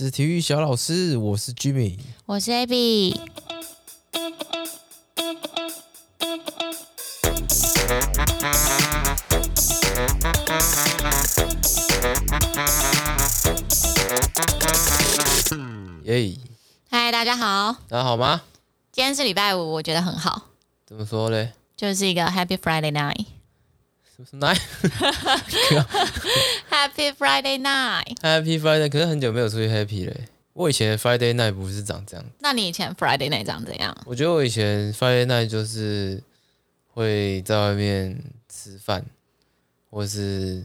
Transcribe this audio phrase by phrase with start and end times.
[0.00, 3.14] 这是体育小老师，我是 Jimmy，我是 Abby。
[16.04, 16.38] 耶！
[16.88, 18.40] 嗨，大家好，大家好吗？
[18.90, 20.46] 今天是礼拜五，我觉得很好。
[20.86, 21.52] 怎么说嘞？
[21.76, 23.26] 就是一个 Happy Friday Night。
[24.24, 28.16] 什么 night？Happy Friday Night。
[28.22, 30.14] Happy Friday，可是很久没有出去 Happy 嘞。
[30.52, 32.24] 我以前 Friday Night 不是长这样。
[32.40, 33.96] 那你以前 Friday Night 长怎样？
[34.06, 36.22] 我觉得我以前 Friday Night 就是
[36.88, 38.20] 会在外面
[38.52, 39.04] 吃饭，
[39.90, 40.62] 或是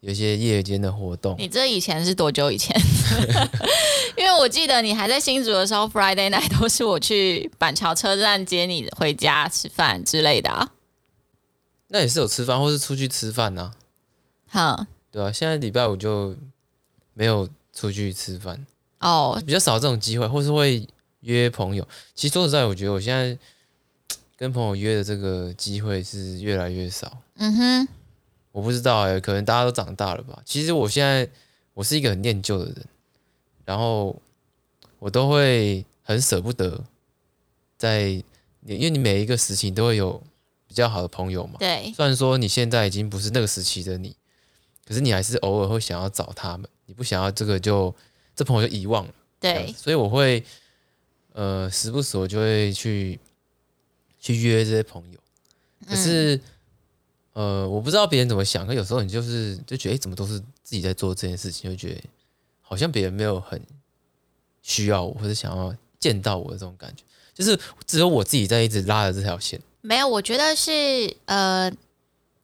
[0.00, 1.34] 有些夜间的活动。
[1.38, 2.78] 你这以前是多久以前？
[4.16, 10.68] 因为我记得你还在新竹的时候，Friday Night 都是我去板桥车站接你回家吃饭之类的啊。
[11.88, 13.72] 那也是有吃饭，或是出去吃饭呐。
[14.46, 16.36] 好，对啊，现在礼拜五就
[17.14, 18.66] 没有出去吃饭
[19.00, 20.86] 哦，比较少这种机会，或是会
[21.20, 21.86] 约朋友。
[22.14, 23.38] 其实说实在，我觉得我现在
[24.36, 27.22] 跟朋友约的这个机会是越来越少。
[27.36, 27.88] 嗯哼，
[28.52, 30.42] 我不知道哎、欸，可能大家都长大了吧。
[30.44, 31.28] 其实我现在
[31.74, 32.86] 我是一个很念旧的人，
[33.64, 34.14] 然后
[34.98, 36.84] 我都会很舍不得
[37.76, 38.08] 在，
[38.66, 40.22] 因为你每一个事情都会有。
[40.68, 41.92] 比较好的朋友嘛，对。
[41.96, 44.14] 虽然说你现在已经不是那个时期的你，
[44.86, 46.68] 可是你还是偶尔会想要找他们。
[46.84, 47.94] 你不想要这个就
[48.36, 49.74] 这朋友就遗忘了，对。
[49.76, 50.44] 所以我会
[51.32, 53.18] 呃时不时我就会去
[54.20, 55.18] 去约这些朋友。
[55.86, 56.36] 可是、
[57.32, 62.02] 嗯、呃我不知道别人怎么想，可有时候你就是就觉得哎怎么都是自己在做这件事情，就觉得
[62.60, 63.60] 好像别人没有很
[64.62, 67.04] 需要我或者想要见到我的这种感觉，
[67.34, 69.60] 就是只有我自己在一直拉着这条线。
[69.88, 71.72] 没有，我觉得是呃，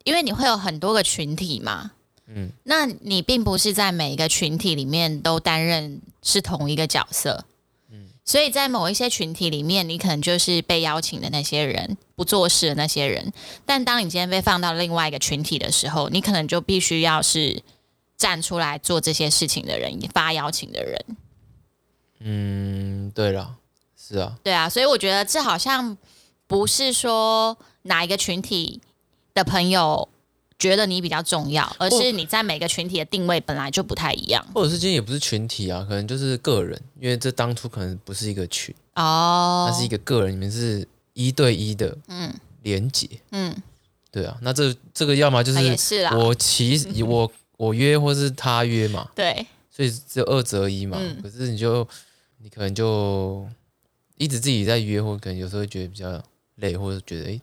[0.04, 1.90] 因为你会有很多个群体嘛，
[2.26, 7.44] 嗯，那你并不是在每一个群体里面都担任是同一个角色，
[7.90, 13.30] 嗯，所以在某一些群体里面，你可能就是被邀请的那些人，不做事的那些人，
[13.66, 17.62] 但当你今天被放到另外一个群体的时候，你可能就必须要是
[18.16, 21.04] 站出来做这些事情的人，发邀请的人，
[22.20, 23.56] 嗯，对了，
[23.98, 25.98] 是啊，对啊，所以我觉得这好像。
[26.46, 28.80] 不是说哪一个群体
[29.32, 30.08] 的朋友
[30.58, 42.32] 觉得你比较重要，而是你在每个群体的定位本来就不太一样，或者是今天也不是群体啊，可能就是个人，因为这当初可能不是一个群哦，它是一个个人，你们是一对一的嗯。
[42.64, 43.54] 连接嗯，
[44.10, 45.58] 对啊，那这这个要么就是
[46.16, 51.86] 我其实 我我约或是他约嘛，对，所以只有二择一嘛，可是你就
[52.38, 53.46] 你可能就
[54.16, 56.24] 一直自己在约，或可能有时候觉得比较。
[56.56, 57.40] 累，或者觉得哎，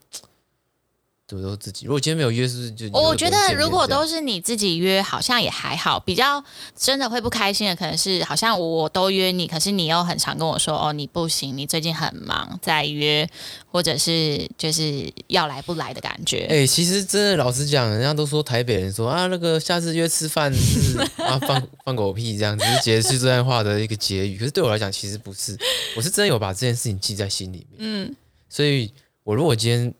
[1.28, 1.86] 怎么、都自己。
[1.86, 2.90] 如果今天没有约，是不是就？
[2.92, 5.98] 我觉得如果都是你自己约，好像也还好。
[5.98, 6.44] 比较
[6.78, 13.30] 真的会不开心的，可能是好像我都约你，可是你又很常跟我说哦，你不行，你最近很忙，再约，
[13.72, 16.48] 或者是就是要来不来的感觉。
[16.50, 24.38] 哎、欸，其实真的老实讲，人家都说台北人说啊，那个下次约吃饭是啊放放狗屁这样，只是结束这段话的一个结语。
[24.38, 25.58] 可是对我来讲，其实不是，
[25.96, 27.78] 我是真的有把这件事情记在心里面。
[27.78, 28.16] 嗯。
[28.54, 28.92] 所以，
[29.24, 29.94] 我如果今天，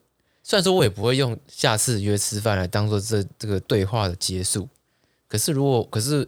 [0.44, 4.68] 虽然说我也不会用下次约吃饭来当做这这个对话的结束，
[5.28, 6.28] 可是如果，可是，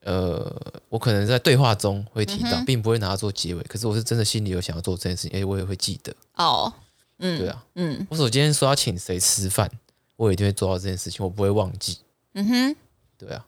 [0.00, 3.62] 呃，我可能在对话中会提到，并不会拿它做结尾。
[3.64, 6.14] 可是我是真的心里有想要做这件事情，哎，我也会记得。
[6.36, 6.72] 哦，
[7.18, 9.70] 嗯，对啊，嗯，我说我今天说要请谁吃饭，
[10.16, 11.98] 我一定会做到这件事情，我不会忘记。
[12.34, 12.76] 嗯哼，
[13.18, 13.46] 对啊，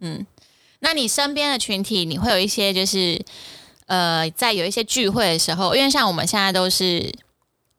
[0.00, 0.26] 嗯，
[0.78, 3.24] 那你身边的群体，你会有一些就是。
[3.86, 7.12] 呃，在有一些聚会的时候，因为像我们现在都是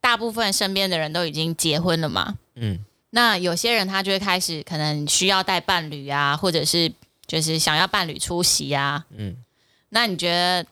[0.02, 6.92] 大部分身边的人都已经结婚了嘛，嗯，那有些人他就会开始可能需要带伴侣啊，或者是
[7.28, 9.38] 就是想要伴侣出席啊，嗯，
[9.90, 10.66] 那你觉得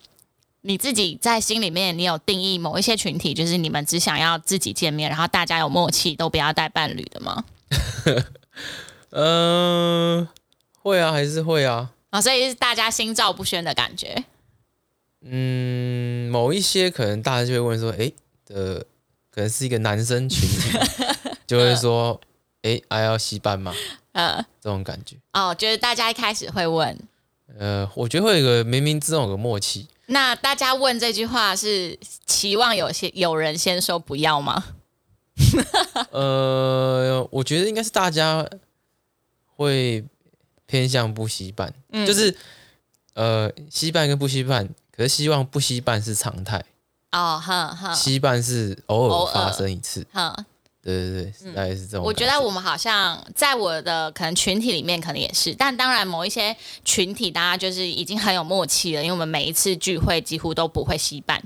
[0.62, 7.46] 你自己在心里面，你有定义某一些群体，就是你们只想要自己见面，然后大家有默契，都不要带伴侣的吗？
[9.12, 10.30] 嗯、 呃，
[10.82, 14.24] 会啊，还是会啊，啊、哦，所以是大家心照不宣的感觉。
[15.22, 18.12] 嗯，某一些可能大家就会问说，哎，
[18.46, 18.86] 的
[19.32, 20.78] 可能是一个男生群体，
[21.48, 22.20] 就会说，
[22.62, 23.74] 哎，还要携伴吗？
[24.14, 25.16] 嗯，这种感觉。
[25.34, 27.00] 哦，就是大家一开始会问。
[27.58, 29.88] 呃，我觉得会有个冥冥之中有个默契。
[30.08, 34.64] 那大家问这句话是期望有些有人先说不要吗？
[36.12, 38.48] 呃，我觉得应该是大家
[39.56, 40.04] 会
[40.66, 42.36] 偏向不惜办，嗯、就是
[43.14, 44.68] 呃，惜办跟不惜办。
[44.92, 46.64] 可是希望不惜办是常态
[47.12, 50.46] 哦，哈哈，携伴是偶尔发生一次，哈，
[50.84, 52.06] 对对对，大概是这种、嗯。
[52.06, 61.44] 我觉得我们好像在我的可能群体里面，可能也是，但当然某一些群体，大家就是已经很有默契了，因为我们每一次聚会几乎都不会携伴，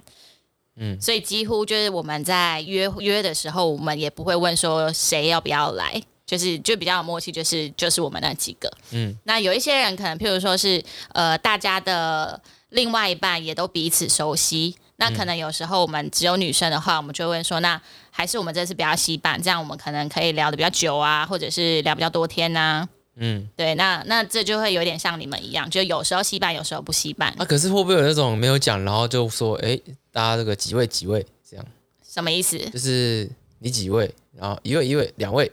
[0.75, 10.83] 嗯，所以几乎就是我们在约约的时候，我们也不会问说谁要不要来，就是就比较有默契，就是就是我们那几个，嗯，那有一些人可能譬如说是
[11.13, 14.75] 呃，大家的另外一半也都彼此熟悉。
[15.03, 17.79] 那可能有时候我们只有女生的话，我们就会问说，那
[18.09, 22.89] 还是我们这次比较携伴，这样我们可能可以聊的比较久啊，或者是聊比较多天呐、啊。
[23.15, 27.33] 嗯，对，那那这就会有点像你们一样，就有时候携伴，有时候不携伴。
[27.38, 29.79] 啊，可是会不会有那种没有讲，然后就说，哎，
[30.11, 31.65] 大家这个几位几位这样？
[32.07, 32.57] 什么意思？
[32.69, 33.29] 就是
[33.59, 35.51] 你几位，然后一位一位两位，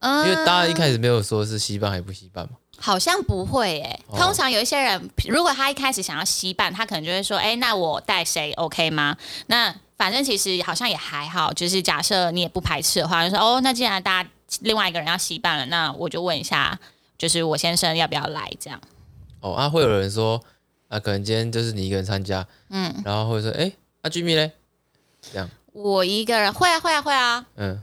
[0.00, 2.56] 嗯，因为大家一开始没有说是携伴还是不携伴嘛。
[2.76, 9.16] 好像不会诶、欸，通常有一些人，如果他一开始想要吸伴，他可能就会说，哎，那我带谁，OK 吗？
[9.46, 14.30] 那反正其实好像也还好，就是假设你也不排斥的话，就说，哦，那既然大家
[14.60, 16.78] 另外一个人要吸伴了，那我就问一下，
[17.16, 18.80] 就是我先生要不要来这样。
[19.40, 20.42] 哦，啊，会有人说，
[20.88, 23.72] 啊，可能今天就是你一个人参加，嗯，然后会说，哎，
[24.02, 24.50] 那 Jimmy 嘞？
[25.32, 27.82] 这样，我一个人会啊，会啊，会啊，嗯。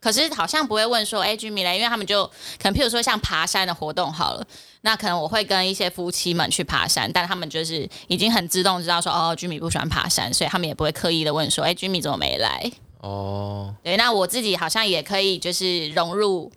[0.00, 2.24] 可是好像不会问说，哎，Jimmy 来，因为他们就
[2.62, 4.46] 可能譬如说像爬山的活动好了，
[4.82, 12.70] 那可能我会跟一些夫妻们去爬山，但他们就是已经很自动知道说，哦，Jimmy 不喜欢爬山，所以他们也不会刻意的问说，哎，Jimmy 怎么没来？
[13.00, 16.50] 哦，对，那我自己好像也可以就是融入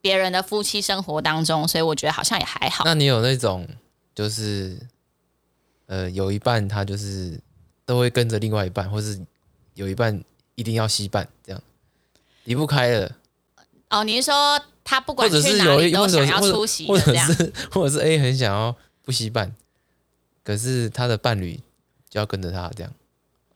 [0.00, 2.84] 别人的夫妻生活当中，所以我觉得好像也还好。
[2.84, 3.66] 那你有那种
[4.14, 4.76] 就是
[5.86, 7.40] 呃，有一半他就是
[7.86, 9.20] 都会跟着另外一半，或是
[9.74, 10.20] 有一半
[10.56, 11.62] 一定要惜伴这样？
[12.48, 13.12] 离不开了
[13.90, 19.54] 哦，你是说他不管去哪里都想要出席，或者是 或者是 A 很想要不携伴，
[20.42, 21.60] 可是他的伴侣
[22.08, 22.90] 就要跟着他这样。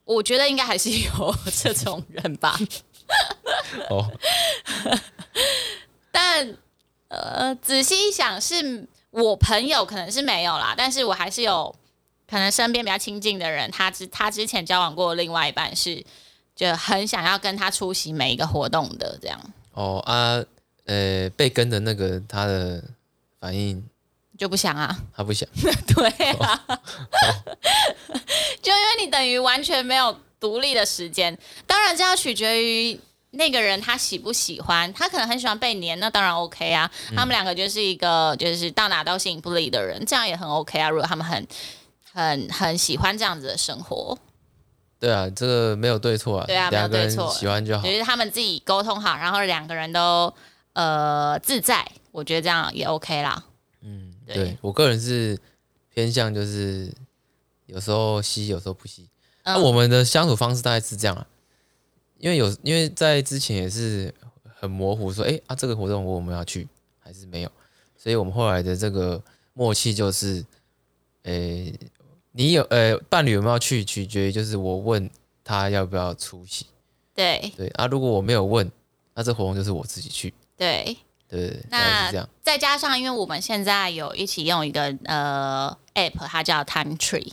[0.05, 2.59] 我觉得应该还是有这种人吧。
[3.89, 4.13] 哦，
[6.13, 6.55] 但
[7.09, 11.75] 呃，仔细一想，是我朋友可能是没有啦，但是我还是有
[12.29, 16.05] 可能身边比较亲近的人，他之他之前交往过另外一半是。
[16.55, 19.41] 就很想要跟他出席每一个活动的这样。
[19.73, 20.43] 哦啊，
[20.85, 22.83] 呃，被跟的那个他的
[23.41, 23.83] 反应
[24.37, 25.49] 就不想啊，他不想。
[25.95, 26.65] 对啊，
[28.61, 31.37] 就因为你等于完全没有独立的时间。
[31.67, 33.01] 当然这要取决于
[33.31, 36.91] 那个人他喜不喜欢，他可能很喜欢被黏，那当然 OK 啊。
[37.11, 40.91] 嗯、他们两个就是一个就是到哪都形影不离的人，这样也很 OK 啊。
[40.91, 41.47] 如果他们很
[42.13, 44.19] 很很喜欢这样子的生活。
[45.03, 47.85] 对啊，这个没有对错啊，对啊，没有对错，喜欢就好。
[47.85, 50.33] 就是他们自己沟通好，然后两个人都
[50.75, 53.45] 呃自在，我觉得这样也 OK 啦。
[53.81, 55.37] 嗯，对，对我个人是
[55.93, 56.89] 偏向就是
[57.67, 59.09] 有时候吸，有时候不吸。
[59.43, 61.27] 那、嗯啊、我们的相处方式大概是这样啊，
[62.19, 64.15] 因为有因为在之前也是
[64.61, 66.69] 很模糊说，说哎啊这个活动我们要去
[67.01, 67.51] 还是没有，
[67.99, 69.21] 所以我们后来的这个
[69.53, 70.45] 默契就是，
[71.25, 71.75] 诶。
[72.33, 75.09] 你有呃伴侣有没有去，取决于就是我问
[75.45, 76.67] 他要不要出席。
[77.15, 78.71] 对对啊，如果我没有问，
[79.15, 80.33] 那这活动就是我自己去。
[80.57, 80.97] 对
[81.29, 82.29] 对，对那是这样。
[82.43, 87.33] 再加上，因为我们现在有一起用一个呃 app，它叫 Time Tree，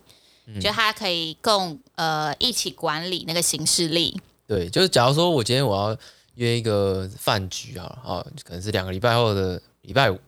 [0.59, 4.19] 就它可以共呃一起管理那个行事历。
[4.45, 5.97] 对，就是假如说我今天我要
[6.35, 10.19] 约一个饭局啊，啊，可能是两个礼拜后的礼拜五，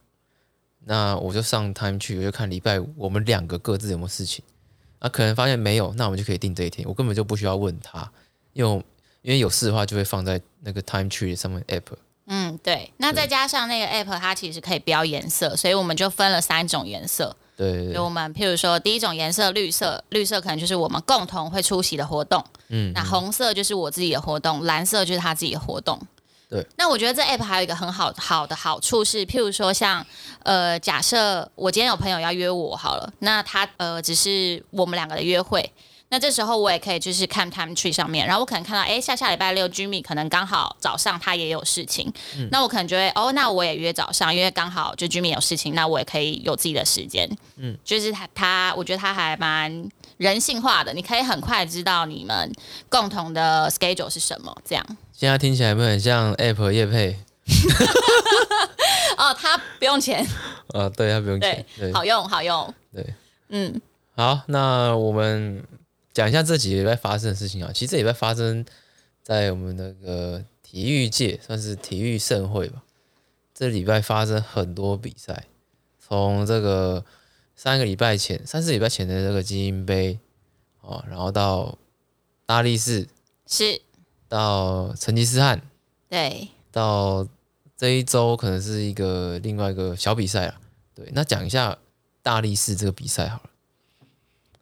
[0.85, 4.44] 那我就上 Time Tree，我就看礼拜五我们两个各自有没有事情。
[5.01, 6.87] 那、啊、可能发现没有，那我们就可以定这一天。
[6.87, 8.09] 我根本就不需要问他，
[8.54, 8.83] 因为
[9.23, 11.95] 因为有事的话就会放在那个 Time Tree 上面 App。
[12.28, 12.94] 嗯，对。
[12.97, 17.35] 那再加上那个 App，它其实可以标颜色，所以我们就分了三种颜色。
[17.57, 17.94] 对，对，对。
[17.95, 22.44] 就我们譬如说，第一种颜色绿色，绿色可能就是我们共同会出席的活动。
[22.69, 22.94] 嗯。
[22.94, 25.99] 那红色就是我自己的活动，蓝色就是他自己的活动。
[26.51, 30.05] 对，那我觉得这 app 还有一个很好好的好处是，譬如说像
[30.43, 35.71] 呃，假设我今天有朋友要约我好了，那他呃只是我们两个的约会，
[36.11, 52.51] 那这时候我也可以就是看 time tree 上面，然后我可能看到哎下下礼拜六 Jimmy 可能刚好早上他也有事情，嗯、那我可能就会哦，那我也约早上，因为刚好就 Jimmy 有事情，那我也可以有自己的时间，嗯，就是他他我觉得他还蛮人性化的，你可以很快知道你们
[52.89, 54.85] 共同的 schedule 是什么，这样。
[55.13, 57.18] 现在听起来有没有很像 App 业配？
[59.18, 60.27] 哦，他不用钱。
[60.73, 62.73] 呃、哦，对，他不用钱，对，好用，好用。
[62.94, 63.06] 对，
[63.49, 63.80] 嗯，
[64.15, 65.63] 好，那我们
[66.13, 67.71] 讲一下这几个礼拜发生的事情啊。
[67.73, 68.65] 其实这礼拜发生
[69.21, 72.83] 在我们那个体育界，算是体育盛会吧。
[73.53, 75.47] 这礼拜发生很多比赛，
[75.99, 77.06] 从这个
[77.56, 80.19] 三个礼拜前、三四礼拜前的这个精英杯
[80.81, 81.77] 哦，然后到
[82.45, 83.07] 大力士
[83.47, 83.81] 是。
[84.31, 85.61] 到成吉思汗，
[86.07, 87.27] 对，到
[87.75, 90.61] 这一周可能是一个另外一个小比赛啊。
[90.95, 91.77] 对，那讲一下
[92.23, 93.49] 大力士这个比赛好了。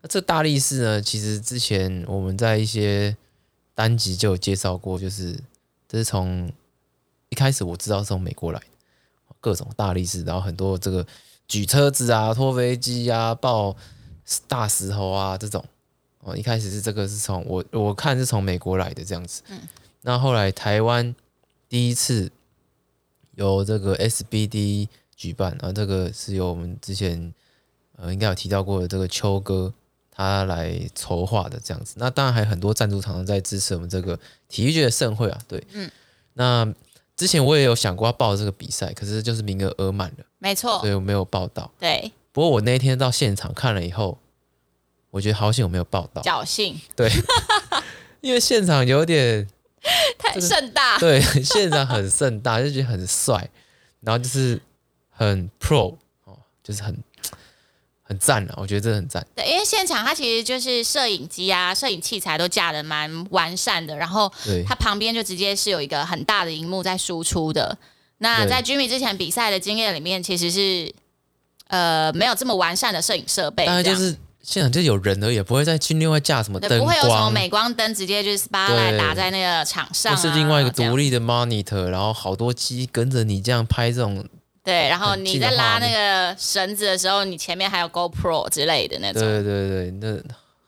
[0.02, 3.18] 那这大力士呢，其实之前我们在一些
[3.76, 5.38] 单集就有介绍过，就是
[5.88, 6.50] 这是从
[7.28, 8.66] 一开始我知道是从美国来的，
[9.42, 11.06] 各种大力士，然后很多这个
[11.48, 13.76] 举车子啊、拖飞机啊、抱
[14.48, 15.64] 大石头啊这种。
[16.22, 19.42] 哦，一开始是这个是从我我看是从美国来的这样子。
[19.50, 19.60] 嗯。
[20.02, 21.14] 那后来台湾
[21.68, 22.32] 第一次
[23.36, 27.34] 由这个 SBD 举办，啊，这个是由我们之前
[27.98, 29.74] 呃应该有提到过的这个秋哥。
[30.20, 35.40] 他来筹划的这样子，那当然还有很多赞助厂商在支持我们这个体育界的盛会啊。
[35.48, 35.90] 对，嗯，
[36.34, 36.68] 那
[37.16, 41.72] 之前我也有想过要报这个比赛，可是就是名额额满了，没错，所以我没有报到。
[41.80, 44.18] 对，不过我那一天到现场看了以后，
[45.12, 46.78] 我觉得好险我没有报到，侥幸。
[46.98, 47.10] 对，
[48.20, 49.48] 因为现场有点
[50.20, 53.50] 太盛大，对，现场很盛大，就觉得很帅，
[54.02, 54.62] 然后就是
[55.10, 55.96] 很 pro
[56.26, 57.02] 哦，就是很。
[58.10, 59.24] 很赞啊，我觉得这很赞。
[59.36, 64.30] 对，因为现场它其实就是摄影机啊、摄影器材都架的蛮完善的，然后
[64.66, 67.78] 它旁边就直接是有一个很大的荧幕在输出的。
[68.18, 70.92] 那在 Jimmy 之前比赛的经验里面，其实是
[71.68, 73.68] 呃没有这么完善的摄影设备。
[73.68, 84.26] 当然就是现场就有人而已，不会再去另外架什么灯光，不会有什么镁光灯直接就是 spotlight 打在那个场上，啊，是另外一个独立的 monitor，然后好多机跟着你这样拍这种。
[84.70, 89.20] 对，然后你在拉那个绳子的时候，你前面还有 GoPro 之类的那种。
[89.20, 90.22] 对对对，那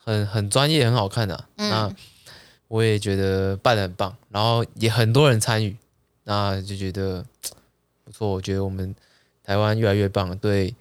[0.04, 1.46] 很很专业，很好看的、啊。
[1.58, 1.94] 嗯、那
[2.66, 5.76] 我也觉得办的很棒，然后也很多人参与，
[6.24, 7.24] 那就觉得
[8.02, 8.28] 不错。
[8.28, 8.92] 我觉得我们
[9.44, 10.74] 台湾越来越棒，对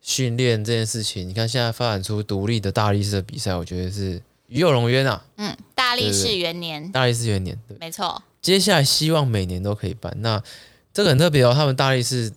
[0.00, 5.22] 训练这件事情，你看现在发展出独立的大力士的比赛，我觉得是与有荣焉啊。
[5.36, 8.22] 嗯，大力士元年，大力士元年，对，没错。
[8.40, 10.10] 接下来希望每年都可以办。
[10.20, 10.42] 那
[10.94, 12.32] 这个很特别哦，他们大力士。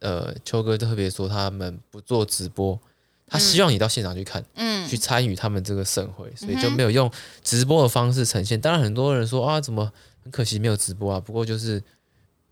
[0.00, 2.78] 呃，秋哥特别说他们不做直播，
[3.26, 7.10] 他希望你到现场去看，嗯，去参与他们这个盛会，所以就没有用
[7.42, 8.60] 直播的方式呈现。
[8.60, 11.20] 当然，很多人说啊，怎么很可惜没有直播啊？
[11.20, 11.82] 不过就是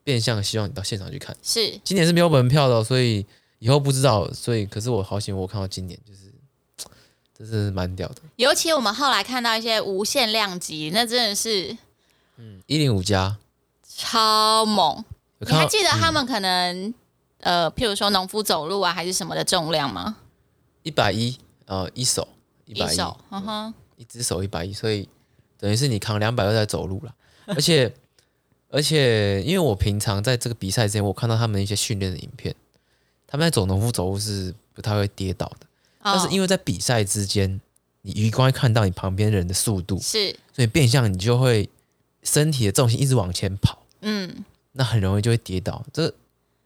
[0.02, 1.36] 变相希望你到现场去看。
[1.42, 3.24] 是，今年是没有门票的，所以
[3.60, 4.30] 以后不知道。
[4.32, 6.32] 所以，可是我好险，我看到今年就是，
[7.38, 8.16] 这是蛮屌的。
[8.36, 11.76] 尤其我们后来看到一些无限量级，那真的是，
[12.36, 13.36] 嗯，一零五加
[13.96, 15.04] 超猛。
[15.38, 16.92] 你还记得他们可能？
[17.46, 20.16] 呃，譬如说农夫走路啊，还是什么的重量吗？
[20.82, 22.26] 一百一，呃，一手
[22.64, 22.98] 一百一，
[23.30, 25.08] 嗯哼，一只手一百一，所以
[25.56, 27.14] 等于是你扛两百二在走路了。
[27.46, 27.94] 而且
[28.68, 32.52] 而且，因为我平常在这个比赛之前，我看到他们一些训练的影片，
[33.28, 35.66] 他们在走农夫走路是不太会跌倒的。
[36.00, 37.60] 哦、但是因为在比赛之间，
[38.02, 41.70] 你余光会看到你旁边人的速度，是，所以变相你就会
[42.24, 45.84] 身体的重心一直往前跑，嗯，那很容易就会跌倒。
[45.92, 46.12] 这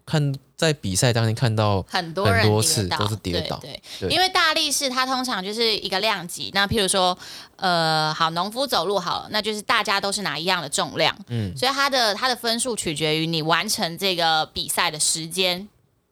[0.06, 6.50] 看在比赛当天看到很多人多次都是跌倒，对，对，对，因为大力士它通常就是一个量级。
[6.52, 7.16] 那譬如说，
[7.56, 15.66] 呃，好，农夫走路好了，那就是大家都是拿一样的重量，嗯，所以它的它的分数取决于你完成这个比赛的时间，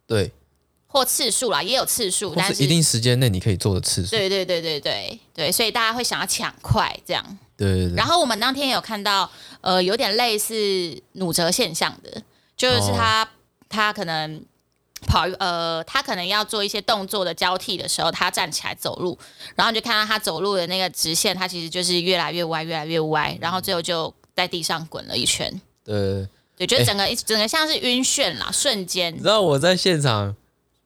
[0.07, 0.33] 对，
[0.87, 7.23] 或次数啦，也有次数，但是一定时间内你可以做的次数，对对对对对对，所以大家会想要抢快这样，
[7.55, 7.95] 对，对，对。
[7.95, 12.23] 然后我们当天有看到，呃，有点类似努折现象的，
[12.57, 13.23] 就是他。
[13.25, 13.28] 哦
[13.69, 14.43] 他可能
[15.07, 19.17] 跑呃，他可能要做一些动作的交替的时候，他站起来走路，
[19.55, 25.61] 然后就看到他走路的那个直线，他其实就是越来越歪，越来越歪，然后最后就在地上滚了一圈。
[25.85, 29.15] 对对，就整个、欸、整个像是晕眩啦，瞬间。
[29.15, 30.35] 你知道我在现场，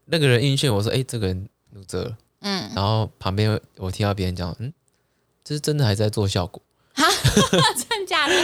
[0.07, 4.73] 那个人晕眩，我说：“哎、欸，这个人努责了。”嗯，然后旁边我听到别人讲：“嗯，
[5.43, 6.63] 这是真的还在做效果？”
[6.95, 7.07] 哈，
[7.89, 8.35] 真的假的？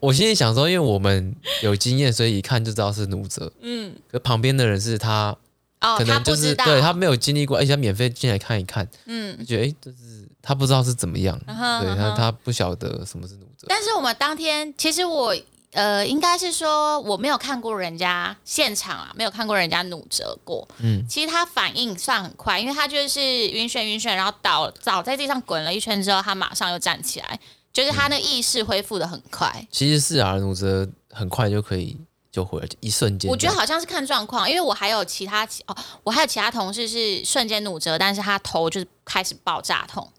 [0.00, 3.50] 我心里想说，因为我们有经验，所以一看就知道是努责。
[3.60, 5.36] 嗯，可旁边的人是他，
[5.80, 13.66] 哦，可能就是他对他没有经历过，而且他免费进来看一看，嗯，就觉得哎，这是他不知道是怎么样，嗯、对他他不晓得什么是努责。
[13.68, 15.34] 但是我们当天，其实我
[15.72, 20.66] 呃，应该是说我没有看过人家现场啊，没有看过人家努折过。
[20.78, 27.38] 嗯，其实他反应算很快，因为他就是晕眩晕眩，然后倒倒在地上滚了一圈之后，他马上又站起来。
[27.76, 31.94] 就是他那意识恢复的很快，嗯、其实是啊，努折很快就可以
[32.32, 33.30] 就回来，一瞬间。
[33.30, 40.10] 我觉得好像是看状况，因为我还有其他哦，我还有其他同事是瞬间努折，但是他头就是开始爆炸痛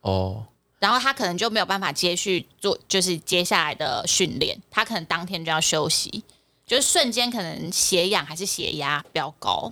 [0.00, 0.46] 哦，
[0.78, 6.24] 然后他可能就没有办法接续做，就是接下来的训练，他可能当天就要休息，
[6.66, 9.70] 就是瞬间可能血氧还是血压比较高。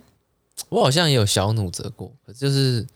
[0.69, 2.87] 我好像也有小努折过，就是。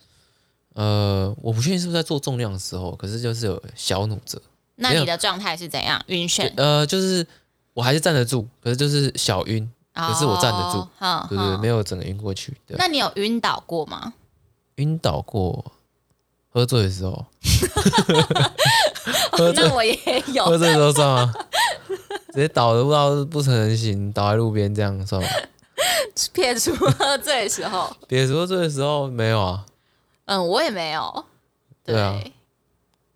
[0.75, 4.41] 呃，我不确定是不是在做重量的时候，可是就是有小努责。
[4.75, 6.01] 那你的状态是怎样？
[6.07, 6.51] 晕眩？
[6.57, 7.25] 呃，就是
[7.73, 12.53] 我还是站得住，可是就是小晕，可是我站得住，哦、对，对对，没有整个晕过去。
[12.67, 14.13] 对，那你有晕倒过吗？
[14.75, 15.71] 晕倒过，
[16.49, 17.25] 喝醉的时候。
[19.31, 20.43] 喝醉、哦、那我也有。
[20.43, 21.33] 喝醉的时候算吗？
[22.33, 25.27] 直接倒的不知道不成人形，倒在路边这样算吗？
[26.33, 29.65] 撇除喝醉的时候，撇除喝醉的时候没有啊。
[30.25, 31.25] 嗯，我也没有。
[31.83, 32.19] 对，对啊，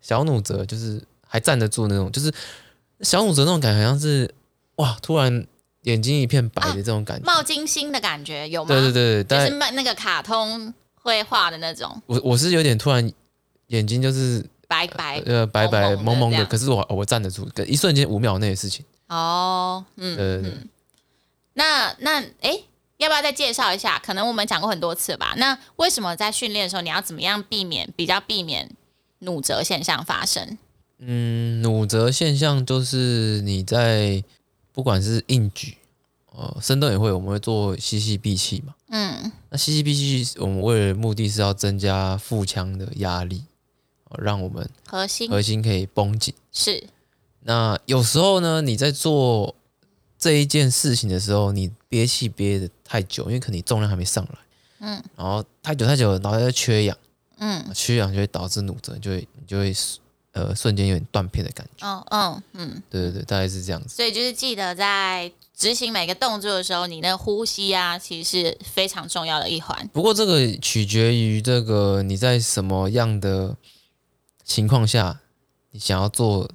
[0.00, 2.32] 小努泽就是还站得住那种，就是
[3.00, 4.32] 小努泽那种感觉，好像是
[4.76, 5.46] 哇，突然
[5.82, 8.68] 眼睛一片白的这种感觉，啊、冒金星的感觉有吗？
[8.68, 12.00] 对对对，就是那个卡通绘画的那种。
[12.06, 13.12] 我我是有点突然
[13.66, 18.84] 眼睛就是白白呃白白蒙蒙的，的可是我我站得住，一瞬间五秒内的事情。
[19.08, 20.50] 哦，嗯，对对对。
[20.52, 20.68] 嗯、
[21.54, 22.62] 那那哎。
[23.00, 23.98] 要不要再介绍一下？
[23.98, 25.32] 可能我们讲过很多次吧。
[25.38, 28.70] 那为什么在训练的时候，你要怎么样避免比较避免
[29.20, 30.58] 努折现象发生？
[30.98, 34.22] 嗯，努折现象就是你在
[34.70, 35.78] 不管是硬举，
[36.32, 38.74] 呃，深蹲也会，我们会做吸气闭气嘛。
[38.90, 43.44] 嗯，那吸气闭气，我们为了目的是要增加腹腔的压力，
[44.18, 46.34] 让我们核心核心可以绷紧。
[46.52, 46.84] 是。
[47.42, 49.54] 那有时候呢，你在做
[50.20, 54.38] 这一件事情的时候，你憋气憋的太久，因为可能你重量还没上来，
[54.80, 56.94] 嗯，然后太久太久，脑袋缺氧，
[57.38, 59.74] 嗯，缺氧就会导致努责，就会你就会
[60.32, 63.88] 呃瞬间有点断片的感觉，哦，嗯嗯，对对对，大概是这样子。
[63.88, 69.88] 所以就是记得在执行每个动作的时候，你那呼吸啊，其实是非常重要的一环。
[69.92, 73.56] 不过这个取决于这个你在什么样的
[74.44, 75.20] 情况下，
[75.70, 76.50] 你想要做，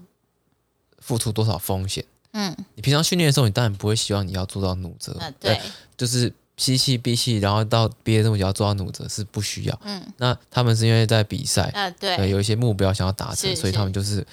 [1.00, 2.06] 付出多少风险。
[2.38, 5.58] 嗯，你平常训练的时候，你当然不会希望你要做到努责，呃，对，
[5.96, 9.80] 就是吸气闭气，然后到憋这么久要做到努责是不需要。
[9.86, 14.28] 嗯，那他们是因为在比赛，呃，对，呃，有一些目标想要达成，所以他们就是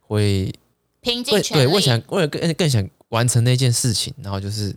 [0.00, 0.54] 会
[1.00, 4.72] 拼尽全力，对，为想为了更更想完成那件事情，然后就是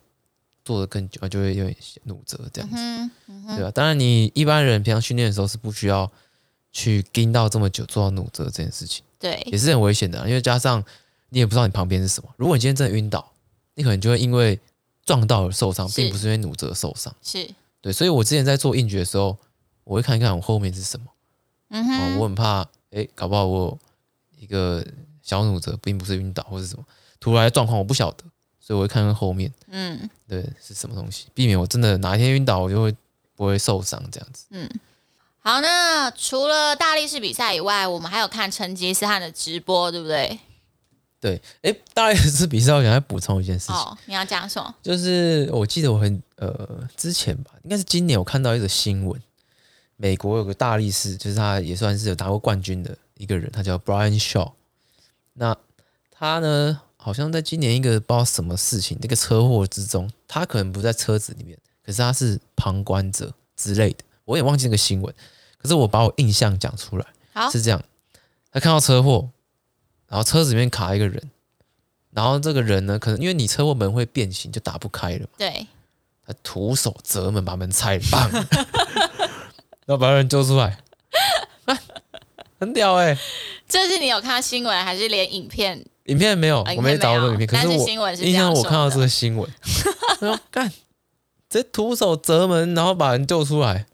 [0.66, 3.70] 做的更久，就会有点努责这样子，嗯嗯、对吧？
[3.70, 6.12] 当然，你一般人平常训练的时候是不需要
[6.72, 10.84] 去盯到这么久做到努责这件事情，对，也是很危险的，因为加上。
[11.34, 12.30] 你也不知道你旁边是什么。
[12.36, 13.32] 如果你今天真的晕倒，
[13.74, 14.60] 你可能就会因为
[15.06, 17.16] 撞到而受伤，并不是因为努折受伤。
[17.24, 19.38] 是对，所以我之前在做硬举的时候，
[19.86, 21.06] 我会看一看我后面是什么。
[21.70, 23.80] 嗯哼，我很怕，哎，搞不好我
[24.38, 24.86] 一个
[25.24, 26.84] 小努折，并不是晕倒或是什么
[27.20, 28.26] 突然状况，我不晓得，
[28.60, 29.52] 所以我会看看后面。
[29.70, 32.94] 嗯，对，是什么东西，避免我真的哪一天晕倒，我就会
[33.36, 34.46] 不会受伤这样子。
[34.50, 34.70] 嗯，
[35.40, 40.38] 好，那除了大力士比赛以外，我们还有看成吉思汗的直播，对不对？
[41.22, 43.76] 对，哎，大力士比赛，我想再补充一件事情。
[43.76, 44.74] 哦，你要讲什么？
[44.82, 49.22] 就是我记得我很呃之前吧，应该是今年，我看到一个新闻，
[49.98, 54.52] 美国有个大力士，就是他也算是有拿过冠军的一个人，他叫 Brian Shaw。
[55.34, 55.56] 那
[56.10, 61.56] 他呢，好像在今年一个不知道什么事情，那个车祸之中，他可能不在车子里面，
[61.86, 65.14] 可是他是旁观者之类的，我也忘记那个新闻。
[65.60, 67.80] 可是我把我印象讲出来，好，是这样，
[68.52, 69.30] 他看到车祸。
[70.12, 71.32] 然后车子里面卡一个人，
[72.12, 75.26] 然后这个人呢，可能因为你车祸门会变形，就打不开了。
[75.38, 75.66] 对，
[76.28, 78.30] 他徒手折门，把门拆了，棒，
[79.88, 80.78] 然后把人救出来，
[81.64, 81.80] 啊、
[82.60, 83.18] 很屌哎、欸！
[83.70, 85.82] 这是你有看到新闻，还是连影片？
[86.08, 87.48] 影片没有，我没找到影片。
[87.48, 89.50] 可是我是新闻是印象我看到这个新闻，
[90.20, 90.70] 然后 干，
[91.50, 93.86] 直接徒手折门，然后把人救出来，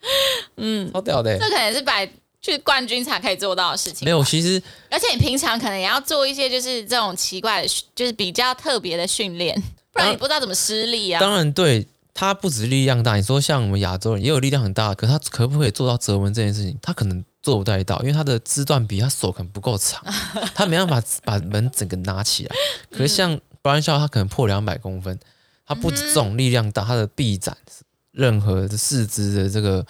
[0.55, 1.37] 嗯，好屌的、欸。
[1.37, 1.93] 这可能是把。
[2.41, 4.05] 去冠军才可以做到的事情。
[4.05, 11.19] 没有，其实而且你平常可能也要做一些就是这种奇怪的，就是比较特别的训练， 不然你不知道怎么施力啊。
[11.19, 16.77] 当然，对他不止力量大，你说像我们亚洲人也有力量很大，可他可不可以做到折门这件事情？
[16.81, 20.03] 他可能做不太到，因为他的肢段比他手可能不够长，
[20.53, 22.55] 他没办法把门整个拿起来。
[22.91, 25.19] 可是像 Brian Shaw 他可能破两百公分，
[25.65, 27.57] 他不止这种力量大，他的臂展、
[28.11, 29.85] 任何的四肢的这个。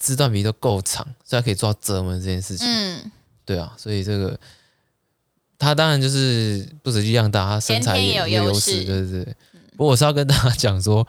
[0.00, 2.66] 肢段比都够长，所以他可以做到折门这件事情。
[2.66, 3.12] 嗯，
[3.44, 4.40] 对啊，所以这个
[5.58, 9.36] 他当然就是不止力量大，他身材也有优势，对对对。
[9.76, 11.06] 不过我是要跟大家讲说，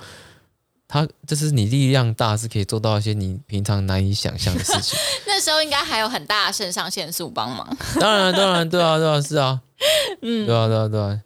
[0.90, 5.00] 他就是你力量大是可以做到一些你平常难以想象的事情。
[5.26, 7.66] 那时候应该还有很大的肾上腺素帮忙。
[7.98, 9.62] 当然，当然，对啊，对啊，是啊，
[10.22, 11.22] 嗯，对啊，对啊，对啊。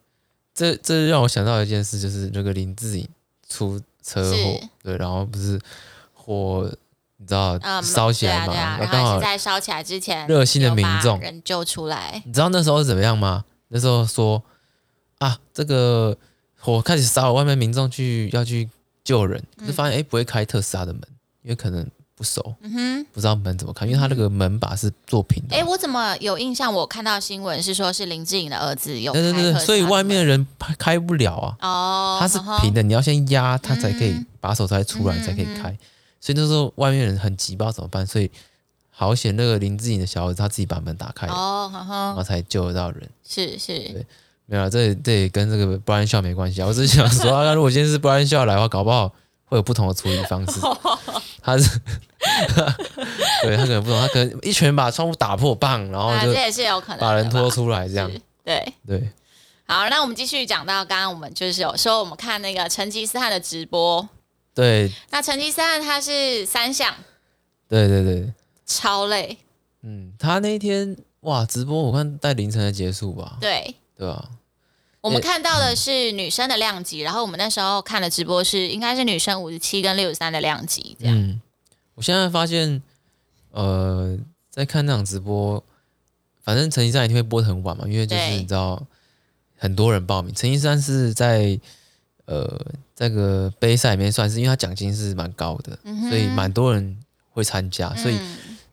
[0.53, 3.09] 这这让我想到一件事，就是那个林志颖
[3.49, 5.59] 出车祸，对，然后不是
[6.13, 6.71] 火。
[7.25, 8.77] 你知道烧起来吗？
[8.77, 12.21] 然后在烧起来之前，热心的民众人救出来。
[12.23, 13.43] 你知道那时候是怎么样吗？
[13.69, 14.43] 那时候说
[15.17, 16.15] 啊，这个
[16.59, 18.69] 火开始烧，外面民众去要去
[19.03, 21.01] 救人，可是发现哎、嗯，不会开特斯拉的门，
[21.41, 21.83] 因为可能
[22.13, 25.55] 不熟，嗯哼，不知道门怎么开，因为他那个门把是做平的。
[25.55, 26.71] 哎，我怎么有印象？
[26.71, 29.11] 我看到新闻是说，是林志颖的儿子有。
[29.11, 30.45] 对对对，所以外面的人
[30.77, 31.57] 开不了啊。
[31.61, 35.75] 哦，它是平的，你要先压它才可以把手才出来才可以开。
[36.25, 38.03] 所以那时候外面人很急，不知道怎么办。
[38.07, 38.31] 所以
[38.89, 43.07] 好险，那个林志颖的小儿子他自己把门打开，哦，然后才救得到人。
[43.23, 44.03] 是是，对，
[44.47, 46.65] 没有，这这也跟这个不然笑没关系啊。
[46.65, 49.07] 我只是想说，啊，如果今天是不然笑来的话，搞不好
[49.43, 50.59] 会有不同的处理方式。
[51.43, 51.79] 他是，
[53.43, 58.11] 对他可能不懂，他可能一拳把窗户打破，棒，然后就这也是有可能把人拖出来这样。
[58.43, 59.11] 对对，
[59.67, 64.09] 好，那我们继续讲到刚刚我们就是有说我们看那个成吉思汗的直播。
[64.55, 66.95] 对，那成吉思汗他是三项，
[67.67, 68.33] 对对对，
[68.65, 69.37] 超累。
[69.81, 73.37] 嗯，他那天哇，直播我看在凌晨才结束吧？
[73.39, 74.29] 对，对啊。
[75.01, 81.15] 我们看到的是女生的量级，嗯、然后我们那时候看的直播是应该是女生五十七跟六十三的量级这样。
[81.15, 81.39] 嗯，
[81.93, 82.81] 我现在发现，
[83.51, 84.17] 呃，
[84.49, 85.63] 在看那场直播，
[86.41, 88.81] 反正成吉思汗一定会播得很晚嘛，因为就是你知道
[89.57, 90.33] 很多人报名。
[90.33, 91.59] 成吉思汗是在
[92.25, 92.59] 呃
[92.95, 96.97] 这个杯赛里面算是，因为他奖金是蛮高的，嗯、所以蛮多人
[97.29, 98.17] 会参加，所以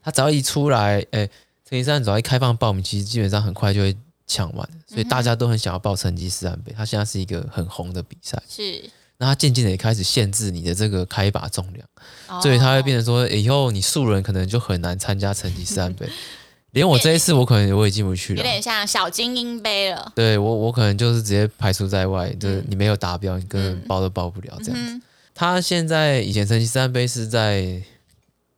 [0.02, 1.26] 他只要一出来，哎，
[1.68, 3.96] 成吉思汗只要一开放报名，其实基本上很快就会。
[4.24, 6.72] 抢完，所以大家都很想要报成吉思汗杯。
[6.74, 8.88] 他现在是一个很红的比赛，是。
[9.18, 11.86] 那他渐渐的也开始限制你的这个开把重量，
[12.28, 16.08] 哦、所以他会变成说，以后你素人可能就很难参加成吉思汗杯。
[16.72, 20.12] 连我这一次，我可能我也进不去了，有点像小精英杯了。
[20.14, 24.94] 对我，我可能就是直接排除在外，就是你没有达标，你根本报都报不了这样子。
[24.94, 25.02] 嗯、
[25.34, 27.82] 他现在以前成吉思汗杯是在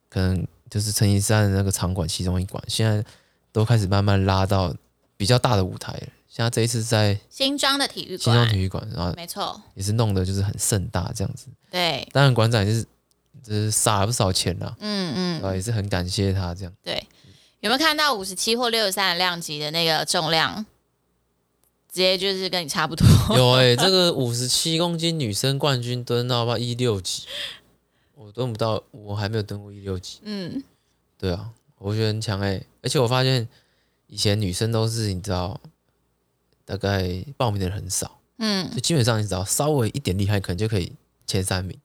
[0.09, 3.05] 可能就是成吉思汗的那个场馆其中一馆，现在
[3.53, 4.75] 都开始慢慢拉到。
[5.17, 11.47] 比较大的舞台了，像这一次在新庄的体育馆，新庄体育馆，然后没错，也是弄的就是很盛大这样子。
[11.71, 12.83] 对，当然馆长也是，
[13.45, 14.77] 就是撒了不少钱了。
[14.81, 16.73] 嗯嗯，也是很感谢他这样。
[16.83, 17.01] 对，
[17.65, 20.65] 有没有看到五十七或六十三的量级的那个重量，
[21.91, 23.07] 直接就是跟你差不多？
[23.35, 27.23] 有哎、欸，这个五十七公斤女生冠军蹲到吧一六级，
[28.15, 30.21] 我蹲不到，我还没有蹲过一六级。
[30.25, 30.63] 嗯，
[31.19, 31.49] 对啊，
[31.79, 33.49] 我觉得很强哎、欸，而且我发现。
[34.07, 35.59] 以前女生都是你知道，
[36.65, 40.93] 大概报名的人很少，嗯，就基本上你只要稍微一点厉害，可能就可以
[41.27, 41.77] 前三名。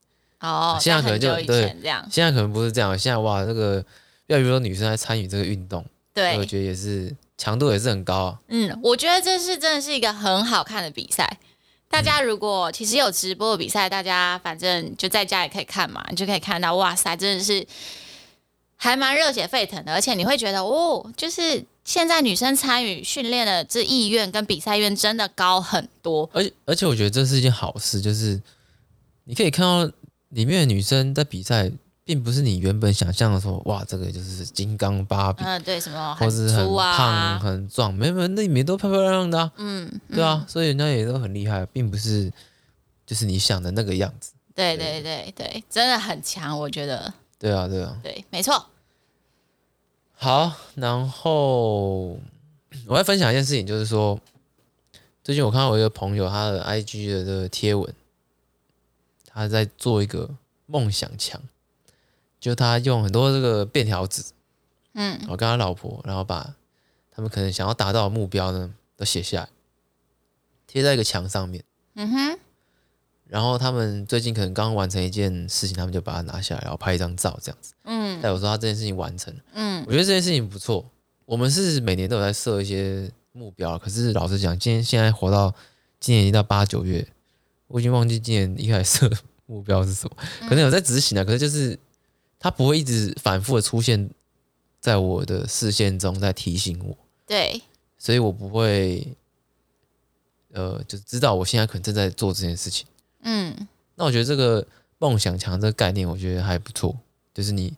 [0.42, 1.76] 哦，现在可能就对
[2.12, 2.96] 现在可能不是这样。
[3.00, 3.84] 现在哇，这个
[4.30, 8.40] 要比如说女生来参与这个运动，对，我觉得也是强度也是很高啊。
[8.48, 11.38] 嗯，我觉得这是真的是一个很好看的比赛。
[11.90, 17.66] 大家如果其实有直播的比赛，大家反正就在家也可以看嘛，你就可以看到哇塞，真的是
[18.76, 21.66] 还蛮热血沸腾的，而且你会觉得哦，就是。
[21.86, 28.40] 现在女生参与训练的这意愿跟比赛意愿真的高很多，而且而且我觉得这是一件好事，就是
[29.24, 29.92] 你可以看到
[30.28, 31.72] 里面的女生在比赛，
[32.10, 42.34] 并不是你原本想象的说，哇，这个就是金刚芭比，嗯，对，什么或是很胖很壮，没没，那里面都漂漂亮亮的，啊，嗯，对啊，所以人家也都很厉害，并不是
[43.06, 48.66] 就是你想的那个样子，对对对对，真的很强，我觉得，对啊对啊，对，没错。
[50.16, 52.18] 好，然后
[52.88, 54.20] 我要分享一件事情，就是说，
[55.24, 57.94] 最近我看到我一个朋友他的 IG 的这个贴文，
[59.28, 60.28] 他在做一个
[60.66, 61.40] 梦想墙，
[62.40, 64.24] 就他用很多这个便条纸，
[64.94, 66.56] 嗯，我跟他老婆，然后把
[67.12, 69.50] 他们可能想要达到的目标呢都写下来，
[70.68, 71.64] 贴在一个墙上面，
[71.96, 72.40] 嗯哼，
[73.26, 77.74] 然后他们最近可能刚刚完成一件事情，他们就把它拿下来，然后拍一张照，这样子。
[77.84, 79.42] 嗯，代表说他这件事情完成了。
[79.54, 80.90] 嗯，我觉得这件事情不错。
[81.26, 85.54] 我们是每年都有在设一些目标，可是老实讲，今天现在活到
[86.00, 87.08] 今年已经到八九月，
[87.68, 90.18] 我已经忘记今年一开始设的目标是什么。
[90.48, 91.78] 可能有在执行啊，可是就是
[92.40, 94.10] 他不会一直反复的出现
[94.80, 96.98] 在我的视线中，在提醒我。
[97.28, 97.62] 对，
[97.98, 99.06] 所以我不会
[100.54, 102.88] 呃，就知道我现在可能正在做这件事情。
[103.22, 104.66] 嗯，那我觉得这个
[104.98, 106.98] 梦想墙这个概念，我觉得还不错。
[107.34, 107.74] 就是你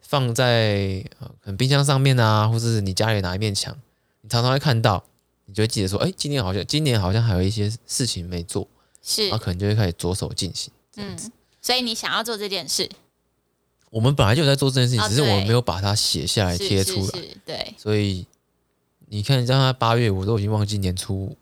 [0.00, 3.76] 放在呃，可能冰箱上面啊，或者是你家里哪一面墙，
[4.22, 5.04] 你常常会看到，
[5.44, 8.66] 你就会记得说，哎、欸，今年好像今年好像还有一些事情没做，
[9.02, 10.72] 是，然后可能就会开始着手进行。
[10.96, 11.16] 嗯，
[11.60, 12.90] 所以你想要做这件事，
[13.92, 17.20] 我们本来就在做这件事情，哦、只是我们没有把它写下来贴出来。
[17.44, 18.26] 对，所以
[19.08, 21.36] 你看，像他八月，我都已经忘记年初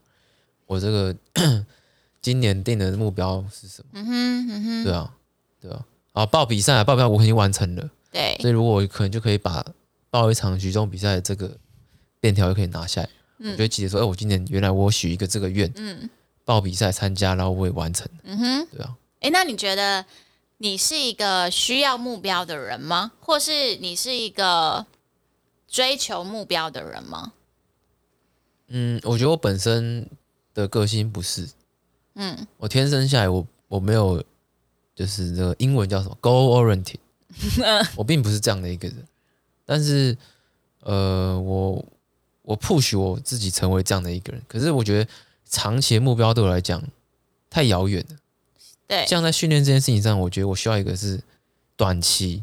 [0.66, 1.14] 我这个
[2.20, 3.90] 今年定的目标是什么。
[3.92, 5.14] 嗯哼，嗯哼，对啊，
[5.60, 5.86] 对啊。
[6.12, 7.88] 啊，报比赛，报比赛，我已经完成了。
[8.10, 9.64] 对，所以如果我可能就可以把
[10.10, 11.56] 报一场举重比赛的这个
[12.18, 13.08] 便条就可以拿下来。
[13.38, 16.10] 嗯，我就记得说，哎，我今年原来我许一个这个愿，嗯，
[16.44, 18.08] 报比赛参加，然后我也完成。
[18.24, 18.96] 嗯哼，对啊。
[19.20, 20.04] 哎，那你觉得
[20.62, 23.12] 你是一个需要目标的人吗？
[23.18, 24.84] 或是你是一个
[25.66, 27.32] 追求目标的人吗？
[28.68, 30.06] 嗯，我觉得我本身
[30.52, 31.48] 的个性不是，
[32.12, 34.22] 嗯，我天生下来我我没有，
[34.94, 36.98] 就是这个英文叫什么 goal oriented，
[37.96, 39.08] 我并不是这样的一个人，
[39.64, 40.14] 但是
[40.80, 41.82] 呃，我
[42.42, 45.10] 我 push 我自己成为这样的一个人，可是我觉得
[45.46, 46.82] 长期的目标对我来讲
[47.48, 48.16] 太遥远了。
[48.90, 51.22] 对，像在训练这件事情上，我觉得我需要一个是
[51.76, 52.42] 短期，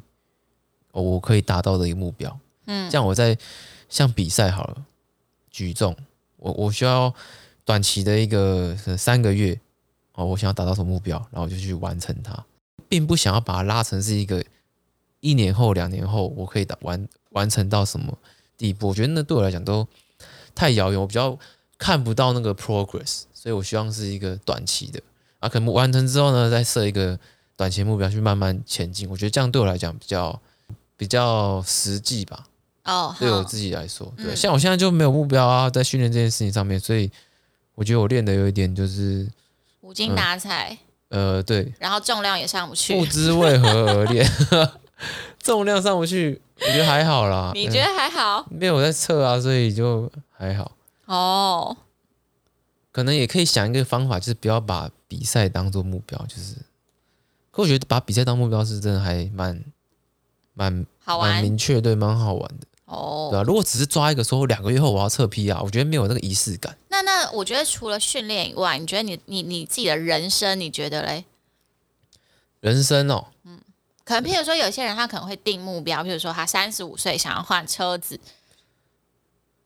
[0.94, 2.40] 哦，我可以达到的一个目标。
[2.68, 3.38] 嗯，像我在
[3.90, 4.86] 像比赛好了，
[5.52, 5.94] 举重，
[6.38, 7.14] 我我需要
[7.66, 9.60] 短期的一个三个月，
[10.14, 12.46] 哦，我想要达到什么目标，然后我就去完成它，
[12.88, 14.42] 并不想要把它拉成是一个
[15.20, 18.18] 一年后、两年后我可以达完完成到什么
[18.58, 18.88] 地步。
[18.88, 19.86] 我觉得那对我来讲都
[20.56, 21.38] 太遥远，我比较
[21.78, 25.02] 看不到那个 progress，所以我希望是一个短期的。
[25.40, 27.20] 啊，可能完成之后呢，再设一个
[27.56, 29.10] 短期目标去慢慢前进。
[29.10, 30.40] 我觉得这样对我来讲比较
[30.96, 32.46] 比较实际吧。
[32.86, 37.12] 哦，对我自己来说，对，嗯、像我现在就没有目标啊，在训练这件事情上面，所以
[37.76, 39.28] 我觉得我练的有一点就是
[39.82, 40.78] 无精打采、
[41.10, 41.36] 嗯。
[41.36, 41.74] 呃，对。
[41.80, 44.26] 然后重量也上不去，不知为何而练，
[45.44, 47.52] 重量上不去，我觉得还好啦。
[47.54, 48.46] 你觉得还好？
[48.50, 50.72] 没有在测啊，所以就还好。
[51.06, 51.78] 哦。
[52.94, 56.56] 可能也可以想一个方法，就是不要把比赛当做目标，就是。
[57.52, 59.64] 可我觉得把比赛当目标是真的还蛮
[60.54, 62.68] 蛮好玩，蛮明确，对，蛮好玩的。
[62.86, 66.78] 哦，对啊，如果只是抓一个说两个月后我要测 P 啊我觉得没有那个仪式感。
[66.90, 71.26] 那那我觉得除了训练以外，你觉得你你你自己的人生，你觉得嘞？
[72.60, 73.60] 人生哦，嗯，
[74.04, 78.20] 可能譬如说有些人他可能会定目标，譬如说他三十五岁想要换车子，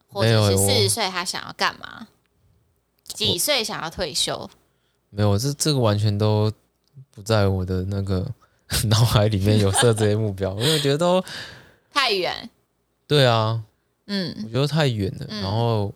[0.07, 2.07] 或者是四十岁他想要干嘛？
[3.03, 4.49] 几岁想要退休？
[5.11, 6.51] 没有，这这个完全都
[7.11, 8.25] 不在我的那个
[8.89, 11.23] 脑海里面有设这些目标， 因为我觉得都
[11.93, 12.49] 太远。
[13.07, 13.61] 对啊，
[14.07, 15.25] 嗯，我觉得太远了。
[15.29, 15.93] 嗯、然后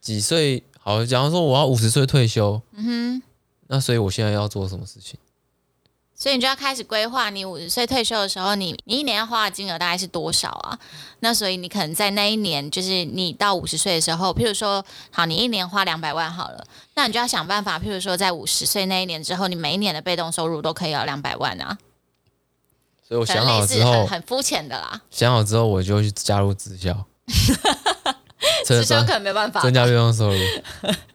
[0.00, 0.62] 几岁？
[0.78, 2.84] 好，假如说我要五十岁退休，嗯
[3.20, 3.22] 哼，
[3.66, 5.18] 那所以我现在要做什么事情？
[6.16, 10.78] 所以你就要开始规划，你五十岁退休的时候，你你一年要花的金额大概是多少啊？
[11.20, 21.76] 那所以你可能在那一年，就是你到五十岁的时候，譬如说，好，你一年花两百万好了，那你就要想办法，譬如说，在五十岁那一年之后，你每一年的被动收入都可以有两百万啊。
[23.06, 25.02] 所以我想好之后，很很肤浅的啦。
[25.10, 27.04] 想好之后，我就去加入直销，
[28.64, 30.38] 直销可能没办法增加被动收入。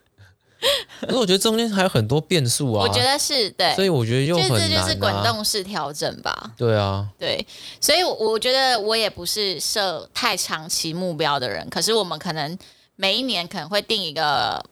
[1.07, 6.51] 可是我觉得中间还有很多变数啊，我觉得是对，所以我觉得又很难、啊、这就是滚动式调整吧。
[6.57, 7.45] 对啊，对，
[7.79, 12.57] 所以我觉得我也不是设太长期目标的人，可是我们可能
[12.95, 14.63] 每一年可能会定一个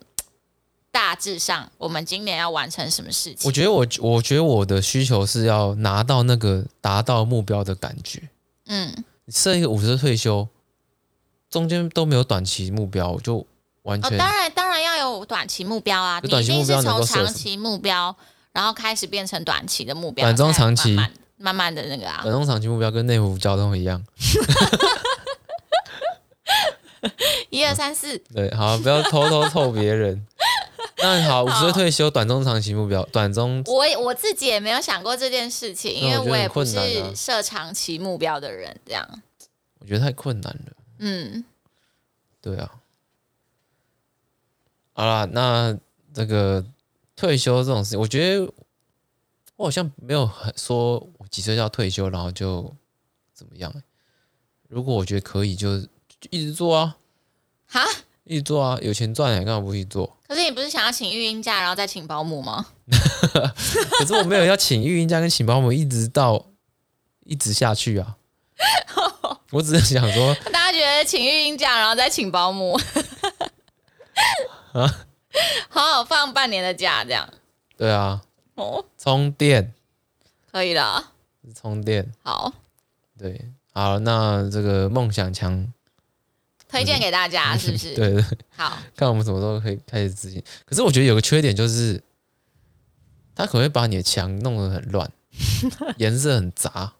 [0.91, 3.39] 大致上，我们今年要完成什么事情。
[3.45, 8.21] 我觉得我我觉得我的需求是要拿到那个达到目标的感觉。
[8.65, 10.47] 嗯，设一个五十岁退休，
[11.49, 13.45] 中间都没有短期目标，我就。
[13.83, 14.66] 完全哦，当然，当
[15.27, 16.19] 短期目标啊！
[16.23, 18.15] 你一定是从长期目标，
[18.51, 20.95] 然后开始变成短期的目标，短中长期，
[21.37, 22.21] 慢慢，的那个啊。
[22.23, 24.03] 短中长期目标跟内湖交通一样，
[27.49, 28.17] 一二三四。
[28.33, 30.25] 对，好，不要偷偷凑别人。
[30.99, 33.61] 那好，五十岁退休，短中长期目标，短中。
[33.67, 36.75] 我我自己也没有想过这件事情，因为我也不是
[37.15, 39.07] 设长期目标的人，这样。
[39.79, 40.71] 我觉得太困难了。
[40.97, 41.45] 嗯，
[42.41, 42.71] 对啊。
[44.97, 45.77] 好啦，那
[46.11, 46.65] 这个
[47.15, 48.51] 退休这种事情，我觉得
[49.55, 52.73] 我好像没有很说我几岁就要退休，然后就
[53.31, 53.71] 怎么样。
[54.67, 55.87] 如果我觉得可以就，就
[56.31, 56.97] 一直做啊，
[57.67, 57.85] 哈，
[58.23, 60.17] 一直做啊，有钱赚，干嘛不去做？
[60.27, 62.65] 可是你不是想要请育婴假，然后再请保姆吗？
[62.89, 66.43] 可是我没有要请育婴假跟请保姆，一直到
[67.23, 68.17] 一直下去啊。
[69.51, 72.75] 我只是想说，大家觉得请育婴假，然后再请保姆。
[74.79, 75.05] 啊，
[75.69, 77.27] 好好放半年的假，这样。
[77.75, 78.21] 对啊。
[78.55, 78.85] 哦。
[78.97, 79.73] 充电。
[80.51, 81.13] 可以了。
[81.55, 82.11] 充电。
[82.21, 82.53] 好。
[83.17, 85.73] 对，好，那这个梦想墙
[86.69, 87.93] 推荐给大家，是不是？
[87.95, 88.23] 对对。
[88.55, 88.77] 好。
[88.95, 90.43] 看我们什么时候可以开始执行。
[90.65, 92.03] 可是我觉得有个缺点就是，
[93.33, 95.11] 他可能会把你的墙弄得很乱，
[95.97, 96.93] 颜色很杂。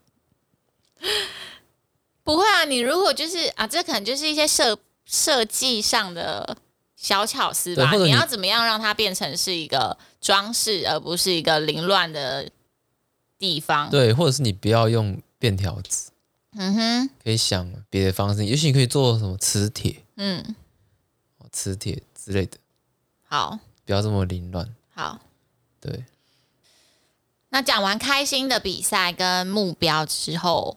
[2.24, 6.58] 不会啊，你如果就是啊，这可能就是一些设设计上的。
[6.98, 12.50] 小巧思吧，你，你要怎么样让它变成是一个装饰，而不是一个凌乱的
[13.38, 13.88] 地方？
[13.92, 16.10] 对，或者是你不要用便条纸，
[16.58, 20.56] 嗯哼，可以想别的方式，也许你可以做什么磁铁，嗯，
[21.52, 22.58] 磁铁之类的，
[23.28, 24.68] 好，不要这么凌乱。
[24.96, 25.20] 好，
[25.80, 26.04] 对，
[27.50, 30.76] 那讲完开心的比赛跟目标之后，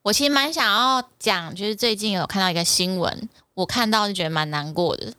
[0.00, 5.12] 我其实蛮想要讲，就是最近有看到一个新闻，我看到就觉得蛮难过的。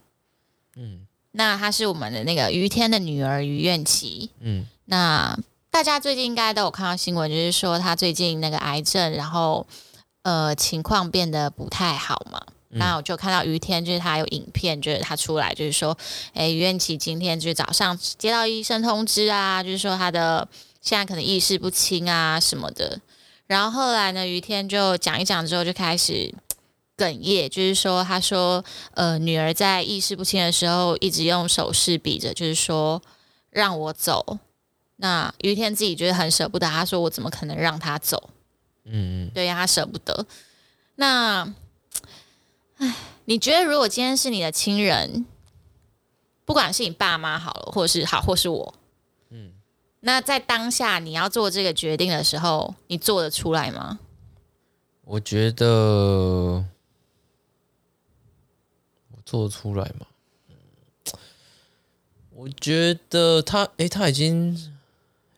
[0.75, 4.29] 嗯，那她是我们的那个于天的女儿于愿琪。
[4.39, 5.37] 嗯，那
[5.69, 9.65] 大家最近应该都有看到新闻，就是说她最近那个癌症，然后
[10.23, 12.41] 呃情况变得不太好嘛。
[12.77, 15.97] 那我就看到于天，就是他有影片，就是他出来，就是说，
[16.33, 20.45] 哎，于愿琪今天就是早上接到医生通知啊，就是说他的
[20.81, 22.99] 现在可能意识不清啊什么的。
[23.47, 26.33] 然后后来呢，于天就讲一讲之后就开始
[26.97, 33.01] 哽咽，就是说，他说，呃，女儿在意识不清的时候一直用手势比着，就是说
[33.49, 34.39] 让我走。
[34.97, 38.29] 那于天自己觉得很舍不得，他说我怎么可能让他走？
[38.85, 40.25] 嗯嗯，对呀，他舍不得。
[40.95, 41.53] 那。
[42.77, 45.25] 哎，你觉得如果今天是你的亲人，
[46.43, 48.75] 不管是你爸妈好了，或是好，或是我，
[49.29, 49.53] 嗯，
[50.01, 53.99] 那在当下你要做这个决定的时候，你做得出来吗？
[55.05, 56.65] 我觉得我
[59.25, 60.05] 做得出来吗？
[62.31, 64.53] 我觉得他，哎，他已经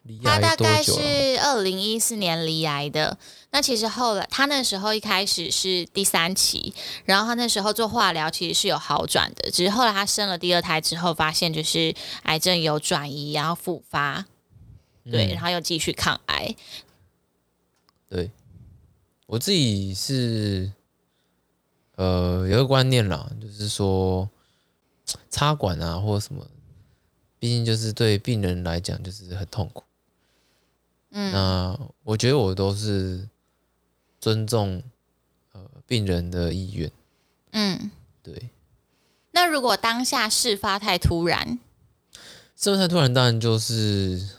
[0.02, 0.18] 离。
[0.20, 3.18] 他大概是二零一四年离癌的，
[3.52, 6.74] 那其实后来他那时候一开始是第三期，
[7.06, 14.26] 然后他那时候做化疗其实是有好转的，只是后来他生了第二胎之后，发现就是癌症有转移，然后复发，
[15.04, 16.56] 对，然后又继续抗癌。
[18.10, 18.32] 对，
[19.28, 20.72] 我自己是
[21.98, 24.28] 呃有个观念啦，就是说
[25.30, 26.48] 插管啊或者什么，
[27.38, 29.84] 毕竟就是对病人来讲就是很痛苦。
[31.12, 33.28] 嗯，那我觉得我都是
[34.20, 34.82] 尊重
[35.52, 36.92] 呃病人的意愿。
[37.52, 37.92] 嗯，
[38.24, 38.50] 对。
[39.32, 41.60] 那如果当下事发太突然，
[42.56, 44.30] 事发太突然，当然就是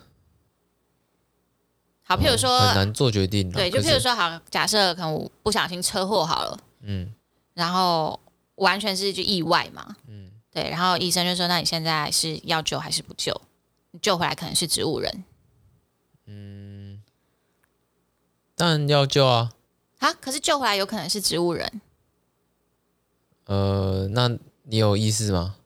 [2.02, 3.50] 好，譬如说、呃、很难做决定。
[3.50, 7.12] 对，就譬如说，好，假设可能我不小心车祸好了，嗯，
[7.58, 8.20] 然后
[8.54, 13.38] 完全是就意外嘛，嗯，对，然后医生就说，那你现在是要救还是不救？
[14.00, 15.24] 救回来可能是植物人。
[16.26, 17.02] 嗯，
[18.54, 19.52] 当然要救啊！
[19.98, 21.80] 啊，可是救回来有可能是植物人。
[23.46, 24.28] 呃，那
[24.62, 25.56] 你有意思吗？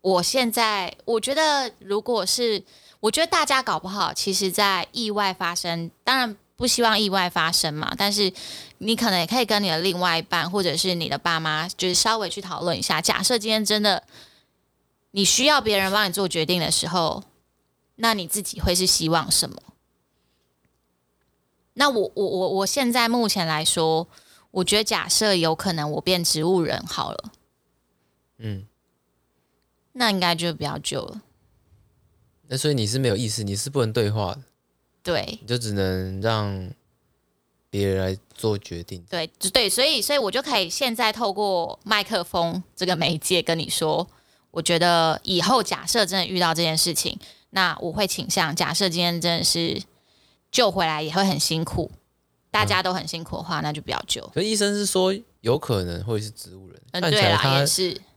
[0.00, 2.64] 我现在我觉得，如果是
[2.98, 7.94] 我觉得大家搞不好，其实，在意外发生，当然不希望意外发生嘛。
[7.96, 8.32] 但是
[8.78, 13.00] 你可能也可以跟你的另外一半，或者是你的爸妈，就是稍微去讨论一下。
[13.00, 14.02] 假设今天真的
[15.12, 17.24] 你需要别人帮你做决定的时候。
[18.00, 19.60] 那你自己会是希望什么？
[21.74, 24.06] 那我我我我现在目前来说，
[24.52, 27.32] 我觉得假设有可能我变植物人好了，
[28.36, 28.68] 嗯，
[29.94, 31.22] 那应该就比较久了。
[32.46, 34.42] 那所以你是没有意识，你是不能对话的，
[35.02, 36.70] 对，你就只能让
[37.70, 39.04] 别人来做决定。
[39.10, 44.06] 对，对，所以所以我就可以现在透过麦克风这个媒介跟你说，
[44.50, 47.18] 我觉得以后假设真的遇到这件事情。
[47.50, 49.80] 那我会倾向，假设今天真的是
[50.52, 51.90] 救回来也会很辛苦，
[52.50, 54.20] 大家都很辛苦的话，那就不要救。
[54.34, 57.60] 可医生是说有可能会是植物人，嗯，看起来他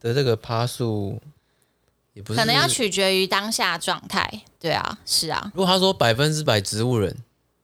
[0.01, 1.17] 的这个趴数
[2.11, 4.29] 也不是，可能要取决于当下状态。
[4.59, 5.49] 对啊，是啊。
[5.55, 7.15] 如果他说百分之百植物人，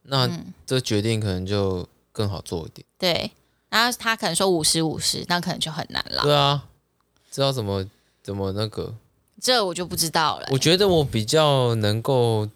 [0.08, 0.28] 那
[0.66, 2.86] 这决定可能就更好做一点。
[2.98, 3.30] 对，
[3.68, 6.22] 然后他可能说五十五十，那可能就很难了。
[6.22, 6.64] 对啊，
[7.30, 7.86] 知道怎么
[8.22, 8.94] 怎么那个。
[9.40, 10.48] 这我就不知道了。
[10.50, 12.48] 我觉得我比较能够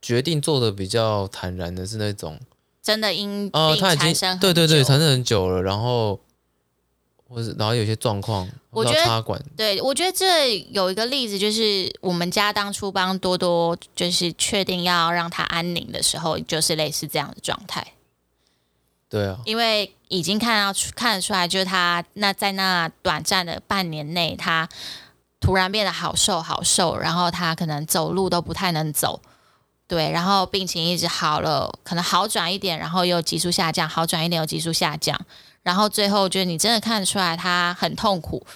[0.00, 2.40] 决定做的比较坦然的是那种
[2.82, 6.18] 真的因哦，他已经对对对产生很久了，然后
[7.28, 9.38] 或者然后有些状况，我觉得插管。
[9.56, 17.86] 对，我觉得这有一个例子，就是我们家当初帮多多就是确定要让他安宁的时候，就是类似这样的状态。
[19.10, 24.68] 对啊，因为已经看到看得出来，就是他那在那短暂的半年内，他
[25.40, 29.20] 突然变得好瘦好瘦，然后他可能走路都不太能走，
[29.86, 35.18] 对，然后病情一直好了，可能好转一点，然后又急速下降，好转一点又急速下降，
[35.68, 38.46] 然后最后就是你真的看得出来他很痛苦。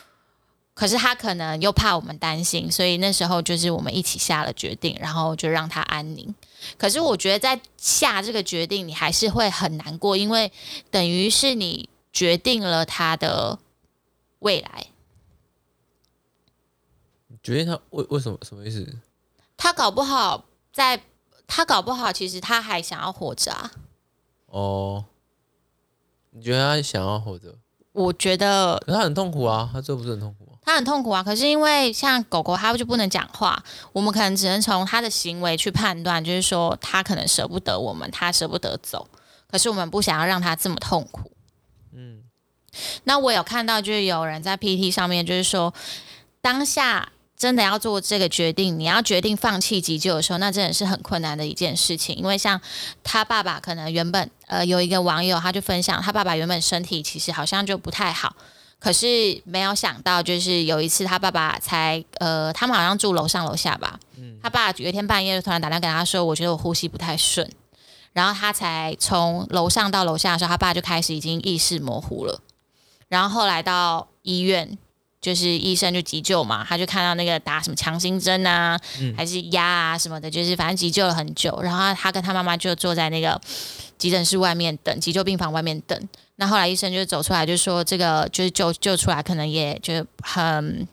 [0.73, 6.35] 可是他可能又怕我们担心，所以那时候就是我们一起下了决定，然后就让他安宁。
[6.79, 10.51] 可是我觉得在下这个决定，你还是会很难过，因为
[10.91, 13.59] 等于是你决定了他的
[14.39, 14.87] 未来。
[17.43, 18.39] 决定他为为什么？
[18.43, 18.99] 什么意思？
[19.59, 21.03] 他搞不好在，
[21.47, 23.71] 他搞不好其实他还想要活着啊。
[24.47, 25.05] 哦，
[26.33, 27.55] 你觉得他想要活着？
[27.93, 30.53] 我觉得，可他很痛苦啊，他这不是很痛苦吗？
[30.63, 31.23] 他很痛苦啊。
[31.23, 33.63] 可是因为像狗狗，它就不能讲话，
[33.93, 39.07] 我们可能只能从它的行为去判断，就是说它可能舍不得我们，它舍不得走。
[39.47, 41.33] 可是我们不想要让它这么痛苦。
[41.93, 42.23] 嗯，
[43.05, 45.75] 那我有看到，就是有人在 PT 上面，就是说
[46.41, 47.13] 当下。
[47.43, 52.15] 真的要做这个决定，你要决定放弃急救的时候，那真的是很困难的一件事情。
[52.15, 52.61] 因为像
[53.03, 58.37] 他爸爸，可能原本呃有一个网友，他就分享他爸爸原本身体其实好像就不太好，
[58.79, 63.99] 可是没有想到，就是有一次他爸爸才呃，他们好像住楼上楼下吧，
[64.41, 67.51] 他爸有一天半夜就突然打电话跟他说，我觉得我呼吸不太顺，
[68.13, 72.41] 然后他才从楼上到楼下的时候，他爸就开始已经意识模糊了，
[73.09, 74.79] 然后后来到医院。
[75.23, 81.59] 就是医生就急救嘛，他就看到那个打什么强心针啊，嗯、还是压啊什么的，就是反正急救了很久。
[81.63, 83.41] 然后他跟他妈妈就坐在那个
[83.97, 86.09] 急诊室外面等，急救病房外面等。
[86.37, 90.89] 那后来医生就走出来，就说这个就是救救出来，可能也就很，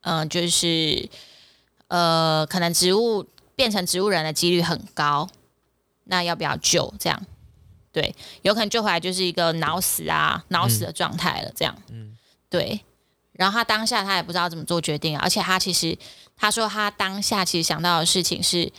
[0.00, 1.08] 嗯、呃，就是
[1.86, 5.28] 呃，可能植物变成植物人的几率很高。
[6.08, 6.92] 那要不要救？
[6.98, 7.22] 这样
[7.92, 11.52] 对，有可能救回来就是一个脑死啊，脑死的状态了。
[11.54, 12.16] 这样，嗯，
[12.50, 12.80] 对。
[13.36, 15.96] 然后他当下他也不知道怎么做决定，而且他其实
[16.36, 18.72] 他说他当下其实想到的事情是，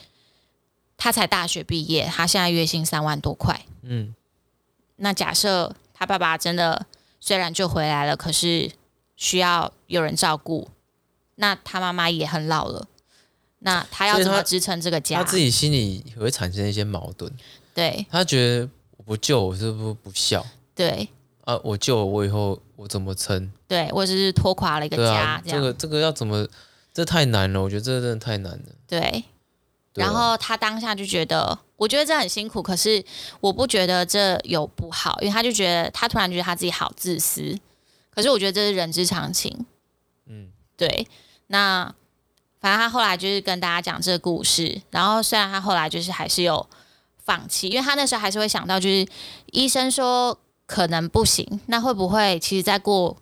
[0.98, 3.66] 他才大学毕业，他现在月薪三万多块。
[3.84, 4.16] 嗯，
[4.98, 6.88] 那假设他爸爸真的
[7.20, 8.72] 虽然就回来了，可是
[9.16, 10.70] 需要有人照顾，
[11.36, 12.88] 那他妈妈也很老了，
[13.60, 15.18] 那他要怎么支撑这个家？
[15.18, 17.32] 他自己心里也会产生一些矛盾。
[17.76, 20.46] 对，他觉得我不救我是不是不孝？
[20.74, 21.08] 对。
[21.48, 21.58] 啊！
[21.64, 23.50] 我救我以后我怎么撑？
[23.70, 26.46] 对，或者是拖垮了一个家，啊、这个这个要怎么？
[26.94, 28.66] 这太难了，我觉得这真的太难了。
[28.86, 29.24] 对。
[29.94, 33.02] 对啊、然后他当下就觉得，我觉得这很辛苦，可是
[33.40, 37.58] 我不觉得这有不好，因为他就觉得他突然觉得他自己好自私。
[38.10, 39.66] 可是我觉得这是人之常情。
[40.26, 41.08] 嗯，对。
[41.48, 41.86] 那
[42.60, 46.68] 反正他后来就是跟大家讲这个故事，然后虽然他后来就是还是有
[47.24, 49.08] 放弃，因为他那时候还是会想到，就是
[49.54, 50.38] 医生说。
[50.68, 53.18] 可能不行，那会不会其实再过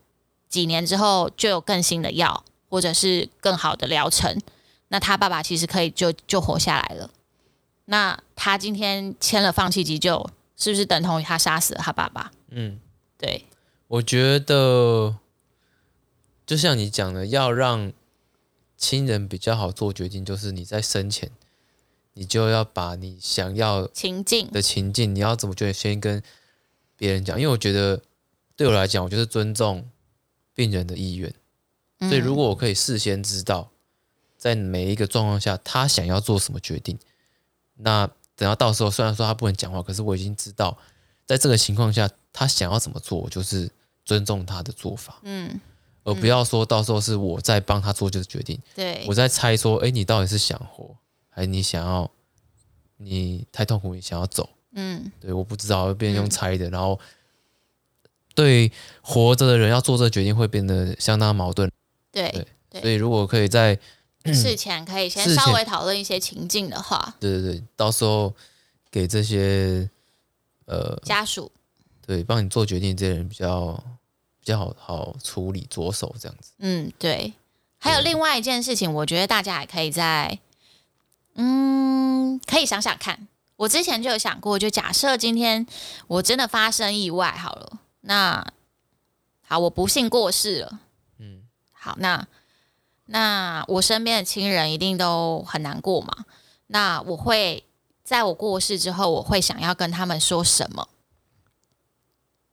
[0.50, 4.42] 几年之后就有更新的药，或者是更好的疗程？
[4.88, 7.12] 那他爸爸其实可以就就活下来了。
[7.86, 10.28] 那他今天签了放弃急救，
[10.58, 12.32] 是不是等同于他杀死了他爸爸？
[12.50, 12.80] 嗯，
[13.18, 13.46] 对。
[13.88, 15.16] 我觉得
[16.48, 17.94] 就像你讲的，要让
[18.76, 21.30] 亲人比较好做决定，就是你在生前，
[22.16, 26.24] 你就要把你想要情境的情境，你要怎么决定，先跟。
[26.98, 28.02] 别人讲，因为我觉得
[28.56, 29.88] 对我来讲，我就是尊重
[30.54, 31.34] 病人的意愿。
[32.00, 33.72] 所以，如果我可以事先知道，
[34.38, 37.00] 在每一个状况下他想要做什么决定，
[37.76, 40.78] 那等到到时候，虽然说他不能讲话，可是我已经知道，
[41.26, 43.72] 在这个情况下他想要怎么做，我就是
[44.04, 45.20] 尊重他的做法。
[45.24, 45.60] 嗯，
[46.04, 48.60] 而不要说到时候是我在帮他做这个决定。
[48.76, 50.96] 对，我在猜说，哎，你到底是想活，
[51.30, 52.12] 还是你想要，
[52.98, 54.50] 你太痛苦，你想要走？
[54.76, 57.00] 嗯，对，我不知道会变成用猜的，嗯、然后
[58.34, 58.72] 对
[59.02, 61.72] 活着的人要做这个决定会变得相当矛盾。
[62.12, 63.78] 对，对，对，所以如果可以在
[64.26, 68.34] 事前可以先稍微讨论一些情境的话，对对对，到时候
[68.92, 69.90] 给这些
[70.66, 71.52] 呃家属
[72.06, 73.72] 对帮你做决定这些人比较
[74.40, 76.52] 比较好好处理着手这样子。
[76.60, 77.34] 嗯，对。
[77.78, 80.40] 还有另外一件事情，我觉得大家也可以在
[81.36, 83.28] 嗯，可以想想看。
[83.58, 85.66] 我之前就有想过，就假设今天
[86.08, 88.46] 我真的发生意外好了，那
[89.42, 90.80] 好，我不幸过世了，
[91.20, 92.28] 嗯，好，那
[93.06, 96.26] 那我身边的亲人一定都很难过嘛。
[96.68, 97.64] 那我会
[98.04, 100.90] 在我过世之后，我会想要跟他们说什么？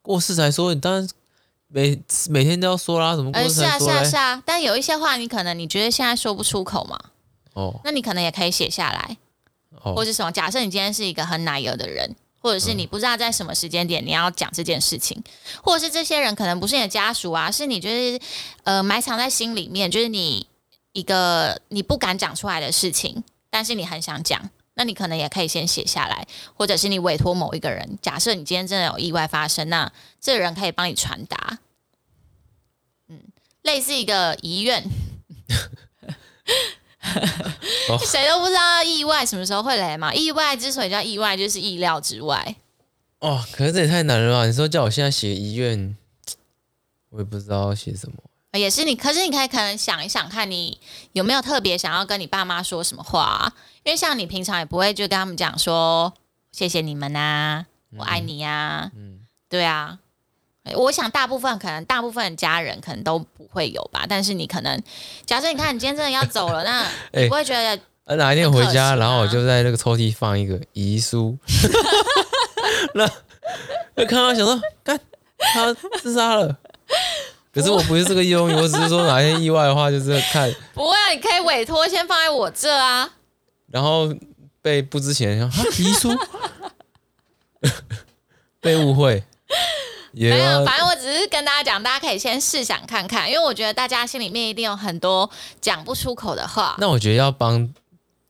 [0.02, 1.08] 过世才说，你当然
[1.68, 3.88] 每每天都要说啦，什么过世才说？
[3.88, 4.42] 呃，是啊，是啊，是啊。
[4.44, 6.98] 但有一些话，你可能你觉得现在说不出口嘛，
[7.54, 9.16] 哦，那你可能也可以写下来。
[9.82, 10.30] 或者什么？
[10.30, 15.22] 假设你今天是一个很奶油的人，或者是你不知道在什么时间点你要讲这件事情，
[15.62, 18.20] 或者是这些人可能不是你的家属啊，是你就是
[18.64, 20.46] 呃埋藏在心里面，就是你
[20.92, 27.98] 一个你不敢讲出来的事情，但是你很想讲，那你可能也可以先写下来，或者是你委托某一个人。
[28.00, 31.58] 假设你今天真的有意外发生，那这个人可以帮你传达，
[33.08, 33.20] 嗯，
[33.62, 34.84] 类似一个遗愿。
[38.06, 40.14] 谁都不知道意外什么时候会来嘛？
[40.14, 42.56] 意外之所以叫意外，就是意料之外。
[43.18, 44.46] 哦，可是这也太难了吧？
[44.46, 45.96] 你说叫我现在写遗愿，
[47.10, 48.16] 我也不知道要写什么。
[48.58, 50.78] 也是你，可是你可以可能想一想，看你
[51.12, 53.52] 有没有特别想要跟你爸妈说什么话啊？
[53.82, 56.12] 因为像你平常也不会就跟他们讲说
[56.52, 59.98] 谢谢你们呐、啊，我爱你呀、啊，嗯，对啊，
[60.76, 64.82] 我想大部分可能大部分家人可能都不会有吧，但是你可能
[65.26, 66.86] 假设你看你今天真的要走了，那
[67.20, 67.82] 你不会觉得？
[68.04, 71.38] 呃，哪一天回家，然后我就在那个抽屉放一个遗书，
[72.94, 74.98] 那就看到想说，看
[75.54, 76.58] 他自杀了。
[77.54, 80.52] 可是我不是这个用意，我只是说哪天意外的话，就是看。
[80.74, 83.08] 不会啊，你可以委托先放在我这啊。
[83.70, 84.12] 然后
[84.60, 86.10] 被不知情人说遗书，
[88.60, 89.22] 被误会。
[90.12, 95.28] 没有，反正我只是跟大家讲，大家可以先试想看看，因为我觉得大家心里面一定有很多
[95.60, 96.76] 讲不出口的话。
[96.78, 97.72] 那我觉得要帮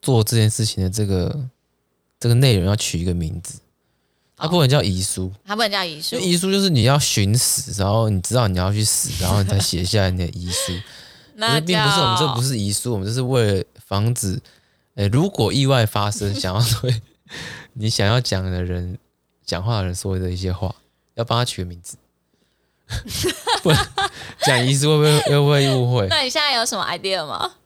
[0.00, 1.48] 做这件事情的这个
[2.20, 3.58] 这个内容要取一个名字，
[4.36, 6.16] 它不能叫遗书，它不能叫遗书。
[6.16, 10.72] 遗书就是你要寻死，然后你知道你要去死，然后你才写下来你的遗书。
[11.34, 14.40] 那并不是我们这不是遗书，我们这是为了防止，
[14.94, 17.02] 诶，如果意外发生，想要对
[17.72, 18.98] 你想要讲的人
[19.44, 20.72] 讲话的人说的一些话。
[21.14, 21.96] 要帮他取个名字，
[23.62, 23.88] 不然
[24.40, 26.06] 讲遗书会不会会不会误会？
[26.08, 27.56] 那你现在有什么 idea 吗？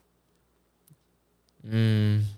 [1.63, 2.37] 嗯，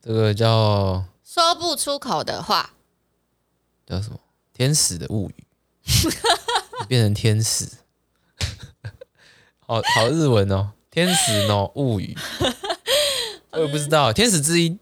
[0.00, 2.74] 这个叫说不出口的话，
[3.86, 4.18] 叫什么？
[4.52, 5.44] 天使的物语，
[6.80, 7.66] 你变成天使，
[9.60, 12.16] 好好日文哦，天使の物语，
[13.50, 14.78] 我也不知道，天使之音，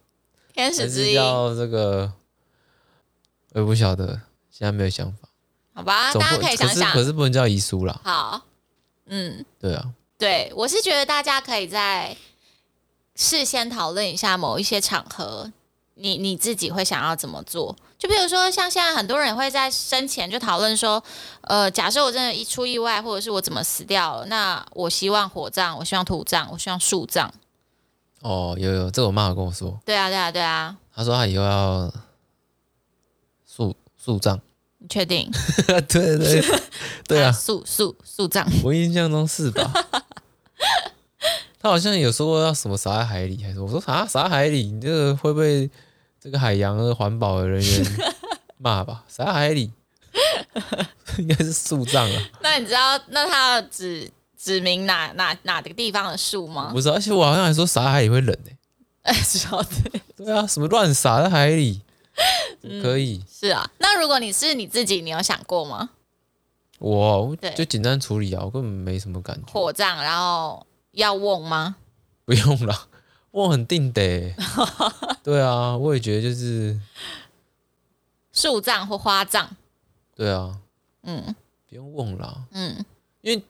[0.52, 2.12] 天使之音叫这个，
[3.52, 4.20] 我也不晓得。
[4.60, 5.26] 现在没有想法，
[5.72, 6.92] 好吧，大家可以想想。
[6.92, 7.98] 可是，不能叫遗书啦。
[8.04, 8.42] 好，
[9.06, 9.86] 嗯，对啊，
[10.18, 12.14] 对，我是觉得大家可以在
[13.16, 15.50] 事先讨论一下某一些场合，
[15.94, 17.74] 你你自己会想要怎么做？
[17.98, 21.02] 就比如说，像现在很多人会在生前就讨论说，
[21.40, 27.32] 呃，假设我真的一出意外，或者是我怎么死掉了，那我希望火葬，我希望土葬，我希望树葬。
[28.20, 29.80] 哦，有有，这我妈有跟我说。
[29.86, 30.76] 对啊，对啊，对啊。
[30.94, 31.90] 她说她以后要
[33.46, 34.38] 树树葬。
[34.80, 35.30] 你确定？
[35.88, 36.44] 对对
[37.06, 39.72] 对啊，树树树葬，我印象中是吧？
[41.62, 44.64] 他好像有说过要什么撒在海里，还是我说啥撒海里？
[44.72, 45.70] 你这个会不会
[46.18, 48.14] 这个海洋的环保的人员
[48.56, 49.04] 骂吧？
[49.06, 49.70] 撒在海里，
[51.18, 52.22] 应该是树葬啊。
[52.42, 56.70] 那你知道那他要指指明哪哪哪个地方的树吗？
[56.72, 58.56] 不是，而且我好像还说撒海里会冷呢、欸。
[59.02, 60.00] 哎，晓得。
[60.16, 61.82] 对啊，什么乱撒在海里？
[62.82, 65.90] 可以、嗯、是啊，那如果你是你自己，你有想过吗？
[66.78, 69.52] 我就简单处理啊，我根本没什么感觉。
[69.52, 71.76] 火葬，然后要瓮吗？
[72.24, 72.88] 不用了，
[73.32, 74.02] 瓮很定的。
[75.22, 76.80] 对啊，我也觉得就是
[78.32, 79.56] 树葬或花葬。
[80.14, 80.58] 对啊，
[81.02, 81.34] 嗯，
[81.68, 82.44] 不用瓮了。
[82.52, 82.84] 嗯，
[83.20, 83.42] 因为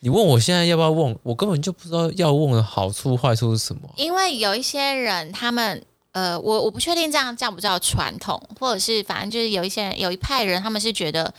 [0.00, 3.92] 你问我现在要不要问，我根本就不知道要问的好处坏处是什么。
[3.96, 5.84] 因为有一些人他们。
[6.14, 11.34] 呃，我我不确定这样这样不叫传统，或者是反正就是有一些人有一派人，他们是觉得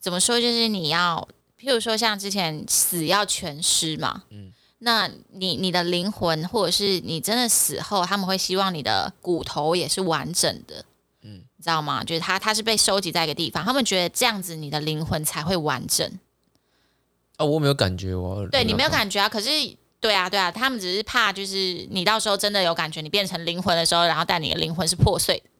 [0.00, 1.28] 怎么说，就是你要，
[1.60, 10.82] 譬如说像之前死要全尸嘛，嗯，那你你的灵魂或者是你真的死后，他们会希望你的骨头也是完整的，
[11.20, 12.02] 嗯，你知道吗？
[12.02, 16.10] 就是他他是被收集在一个地方，他们觉得这样子你的灵魂才会完整。
[17.36, 19.50] 啊，我没有感觉，我对你没有感觉啊，可是。
[20.00, 25.50] 对啊，对啊，他们只是怕，就是你到时候真的有感觉，你变成灵魂的时候，然后但你的灵魂是破碎的，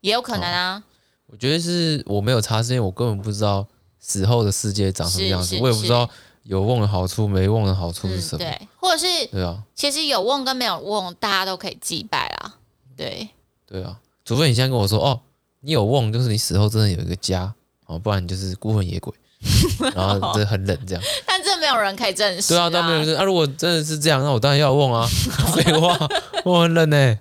[0.00, 0.82] 也有可能啊。
[1.26, 3.66] 我觉得是我没有查，是因为我根本不知道
[3.98, 6.08] 死后的世界长什么样子，我也不知道
[6.42, 8.44] 有瓮的好处，没瓮的好处是什么。
[8.44, 12.58] 嗯、对，或者是对啊，其实有瓮跟没有瓮，大家都可以祭拜啊。
[12.96, 13.28] 对，
[13.66, 15.20] 对啊，除非你现在跟我说，哦，
[15.60, 17.54] 你有瓮，就是你死后真的有一个家，
[17.86, 19.14] 哦，不然你就是孤魂野鬼。
[19.94, 22.48] 然后这很冷，这样，但这没有人可以证实。
[22.48, 23.16] 对啊，但没有人证。
[23.16, 25.06] 啊，如果真的是这样，那我当然要问啊！
[25.54, 25.96] 废话，
[26.44, 27.18] 我很冷呢、欸，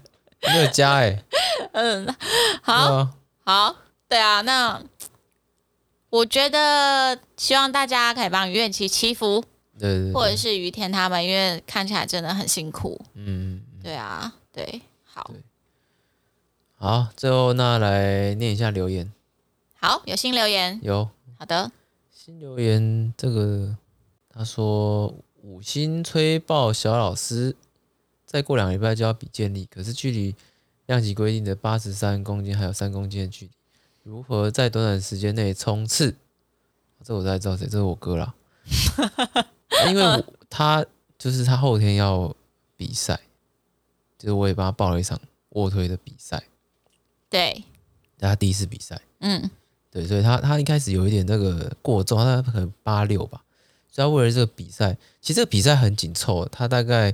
[0.47, 1.25] 没有家哎、欸。
[1.71, 2.15] 嗯，
[2.61, 3.09] 好，啊
[3.45, 3.75] 好，
[4.09, 4.81] 对啊，那
[6.09, 9.43] 我觉得希望大家可以帮愿妻祈福，
[9.79, 12.99] 对，对，对，或者是于天他们，因为看起来真的很辛苦。
[13.13, 15.31] 嗯，对啊，对，好，
[16.77, 19.09] 好，最后那来念一下留言。
[19.79, 21.71] 好，有新留言，有，好的。
[22.29, 23.75] 新留言这个，
[24.29, 25.07] 他说
[25.41, 27.55] 五星吹爆小老师，
[28.23, 30.35] 再过两个礼拜就要比健力，可是距离
[30.85, 33.51] 量级规定的八十三公斤还有三公斤的距离，
[34.03, 36.15] 如何在短短时间内冲刺？
[37.03, 38.35] 这我才知道谁，这是我哥啦。
[39.89, 40.85] 因为我他
[41.17, 42.35] 就是他后天要
[42.77, 43.19] 比赛，
[44.19, 45.19] 就是我也帮他报了一场
[45.53, 46.43] 卧推的比赛，
[47.27, 47.63] 对，
[48.19, 49.49] 他第一次比赛，嗯。
[49.91, 53.43] 对，所以他他一开始有一点那个过重，他可能八六吧。
[53.89, 57.13] 所以他为了这个比赛，其实这个比赛很紧凑，他大概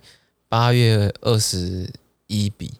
[0.49, 1.89] 八月二十
[2.28, 2.73] 一比，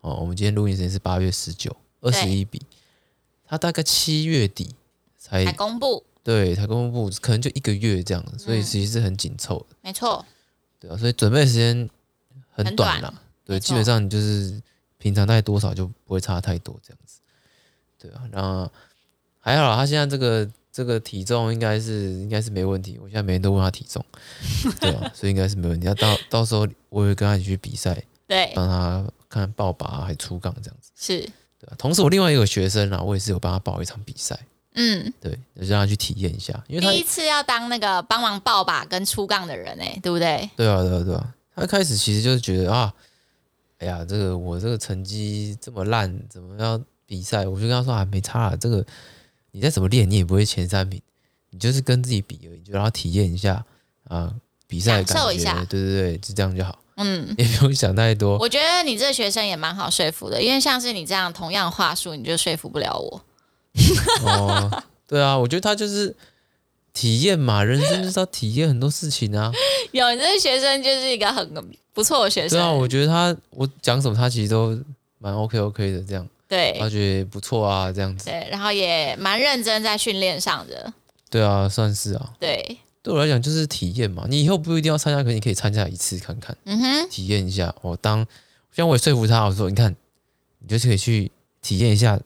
[0.00, 2.62] 哦，我们今天录音时间是八月十九，二十一比。
[3.44, 4.74] 他大概七月底
[5.16, 9.76] 才才公布，对，才公布，可能就一个月这样，所以其实是很紧凑的。
[9.80, 10.24] 没错，
[10.78, 11.88] 对啊，所以准备时间
[12.52, 13.08] 很短啦。
[13.08, 13.14] 短
[13.46, 14.62] 对，基本上你就是
[14.98, 17.20] 平常大概多少就不会差太多这样子。
[17.98, 18.70] 对啊，然后
[19.48, 22.98] 还好啦，他现在这个这个体重应该是应该是没问题。
[23.02, 24.04] 我现在每天都问他体重，
[24.78, 25.86] 对啊，所以应该是没问题。
[25.86, 30.90] 要到到时候我会跟他一起去比赛，对，让他看抱把还出杠这样子。
[30.94, 31.20] 是，
[31.58, 31.74] 对啊。
[31.78, 34.38] 同时，我另外一个学生啊，我也是有帮他报一场比赛。
[34.74, 40.48] 嗯，对，就让他去体验一下，因为他第一次要当那个帮忙抱把跟出杠的人哎，对不对？
[40.54, 41.34] 对啊，对啊，对啊。
[41.56, 42.92] 他一开始其实就是觉得啊，
[43.78, 47.44] 哎呀，这个我这个成绩这么烂，怎么要比赛？
[47.44, 48.86] 我就跟他说啊，没差啊，这个
[49.52, 51.00] 你再怎么练，你也不会前三名，
[51.50, 53.64] 你就是跟自己比而已，就让他体验一下
[54.04, 54.32] 啊，
[54.66, 56.78] 比赛感受一下，对对对，就这样就好。
[56.96, 58.36] 嗯， 也不用想太多。
[58.38, 63.24] 我觉得你这学生也蛮好说服的，因为像是你这样同样话术，你就说服不了我。
[64.26, 66.14] 哦，对啊，我觉得他就是
[66.92, 69.52] 体验嘛，人生就是要体验很多事情啊。
[69.92, 71.48] 有，你这个学生就是一个很
[71.92, 72.58] 不错的学生。
[72.58, 74.76] 对啊，我觉得他我讲什么，他其实都
[75.18, 76.28] 蛮 OK OK 的，这样。
[76.48, 78.24] 对，他觉得不错啊，这样子。
[78.24, 80.92] 对，然后也蛮认真在训练上的。
[81.30, 82.34] 对啊，算是啊。
[82.40, 84.24] 对，对我来讲就是体验嘛。
[84.28, 87.74] 你以后不一定要参加，可你可以参加一次看看，嗯哼，体验一下。
[87.82, 88.26] 我当
[88.72, 89.94] 像我也说服他，我说你看，
[90.58, 91.30] 你就是可以去
[91.62, 92.18] 体验一下。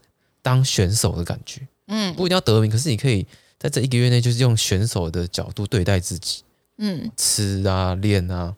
[0.45, 3.25] 当选手的感觉，嗯，不一定要得名，可是你可以
[3.61, 6.43] 在这一个月内，就是用选手的角度对待自己，
[6.79, 8.57] 嗯，吃啊，练啊，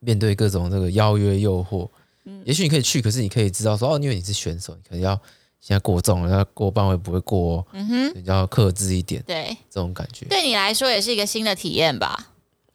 [0.00, 1.88] 面对各种这个邀约诱惑，
[2.24, 5.14] 嗯，也许你可以去，可是你可以知道说，哦，因为你是选手，你可能要
[5.60, 10.26] 现在过重了，要过半会不会过哦，嗯哼，你要克制一点，对，这种感觉。
[10.26, 12.28] 对你来说也是一个新的体验吧？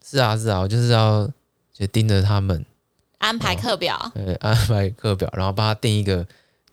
[0.06, 1.30] 是啊，是啊，我就是要
[1.74, 2.66] 就盯着他们
[3.18, 6.26] 安排课表，对，安排课表，然后帮他定一个。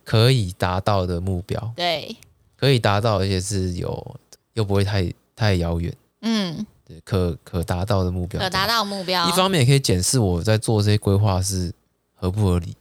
[0.06, 2.14] 可以达到的目标，对，
[2.58, 4.16] 可以达到，而且是有
[4.52, 11.72] 又不会太太遥远，嗯，对，可可达到的目标，可达到目标，一方面也可以检视我在做这些规划是
[12.14, 12.76] 合不合理，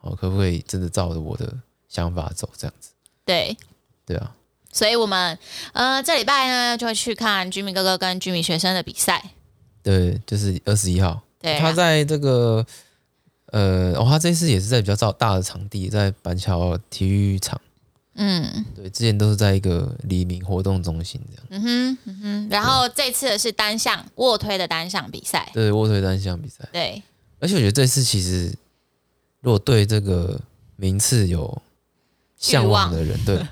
[0.00, 1.52] 哦，可不可以真的照着我的
[1.88, 2.90] 想法走，这样子，
[3.24, 3.56] 对，
[4.06, 4.34] 对啊，
[4.72, 5.38] 所以我们
[5.72, 9.32] 呃这礼拜呢就会去看居民哥哥跟居民学生的比赛，
[9.82, 12.66] 对，就是二十一号，对，他在这个。
[13.52, 17.60] 呃，哦，他这次也是在比较大的场地，在板桥体育场。
[18.14, 21.46] 嗯，对，之前都是在一个黎明活动中心这样。
[21.50, 22.48] 嗯哼，嗯哼。
[22.48, 25.50] 然后这次的是单项卧推的单项比赛。
[25.52, 26.64] 对，卧推单项比赛。
[26.70, 27.02] 对。
[27.40, 28.54] 而且我觉得这次其实，
[29.40, 30.40] 如果对这个
[30.76, 31.60] 名次有
[32.36, 33.44] 向往的人，对，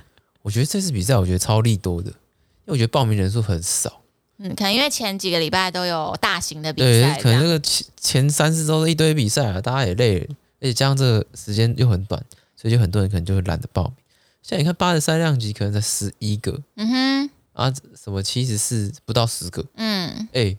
[0.43, 4.03] 我觉得这次比赛我觉得超利多的，因为我觉得报名人数很少。
[4.37, 10.27] 嗯，可能因为前几个礼拜都有大型的比赛，对，可能这个前前三四周的一堆比赛啊，大家也累了，
[10.61, 12.25] 而且加上这个时间又很短，
[12.55, 13.95] 所以就很多人可能就会懒得报名。
[14.43, 20.59] 像你看八十三量级可能才十一个，嗯哼，啊，什么七十四不到十个，嗯，哎、欸，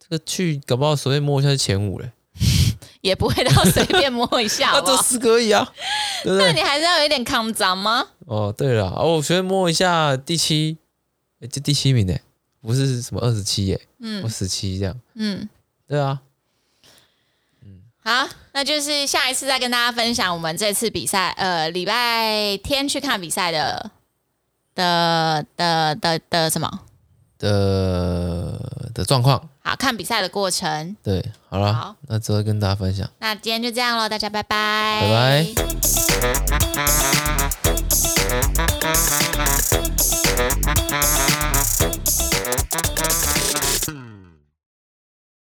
[0.00, 2.10] 这个去搞不好随便摸一下是前五嘞，
[3.00, 5.72] 也不会到随便摸一下 好不好，那这十个而已啊，
[6.22, 6.46] 对对？
[6.46, 8.06] 那你还是要有一点抗脏吗？
[8.26, 10.78] 哦，对了，哦，我随便摸一下第七，
[11.40, 12.14] 哎、欸，这第七名呢？
[12.62, 15.48] 不是什么二十七耶，嗯，我十七这样，嗯，
[15.86, 16.20] 对啊，
[17.62, 23.90] 嗯，好，那就是下一次再跟大家分享我们这次比赛，呃，礼拜天去看比赛的
[24.74, 26.80] 的的的的什么？
[27.38, 33.08] 的的状况，好看比赛的过程，对，好了，那之后跟大家分享。
[33.18, 35.08] 那今天就这样了，大家拜拜，拜
[43.58, 43.63] 拜。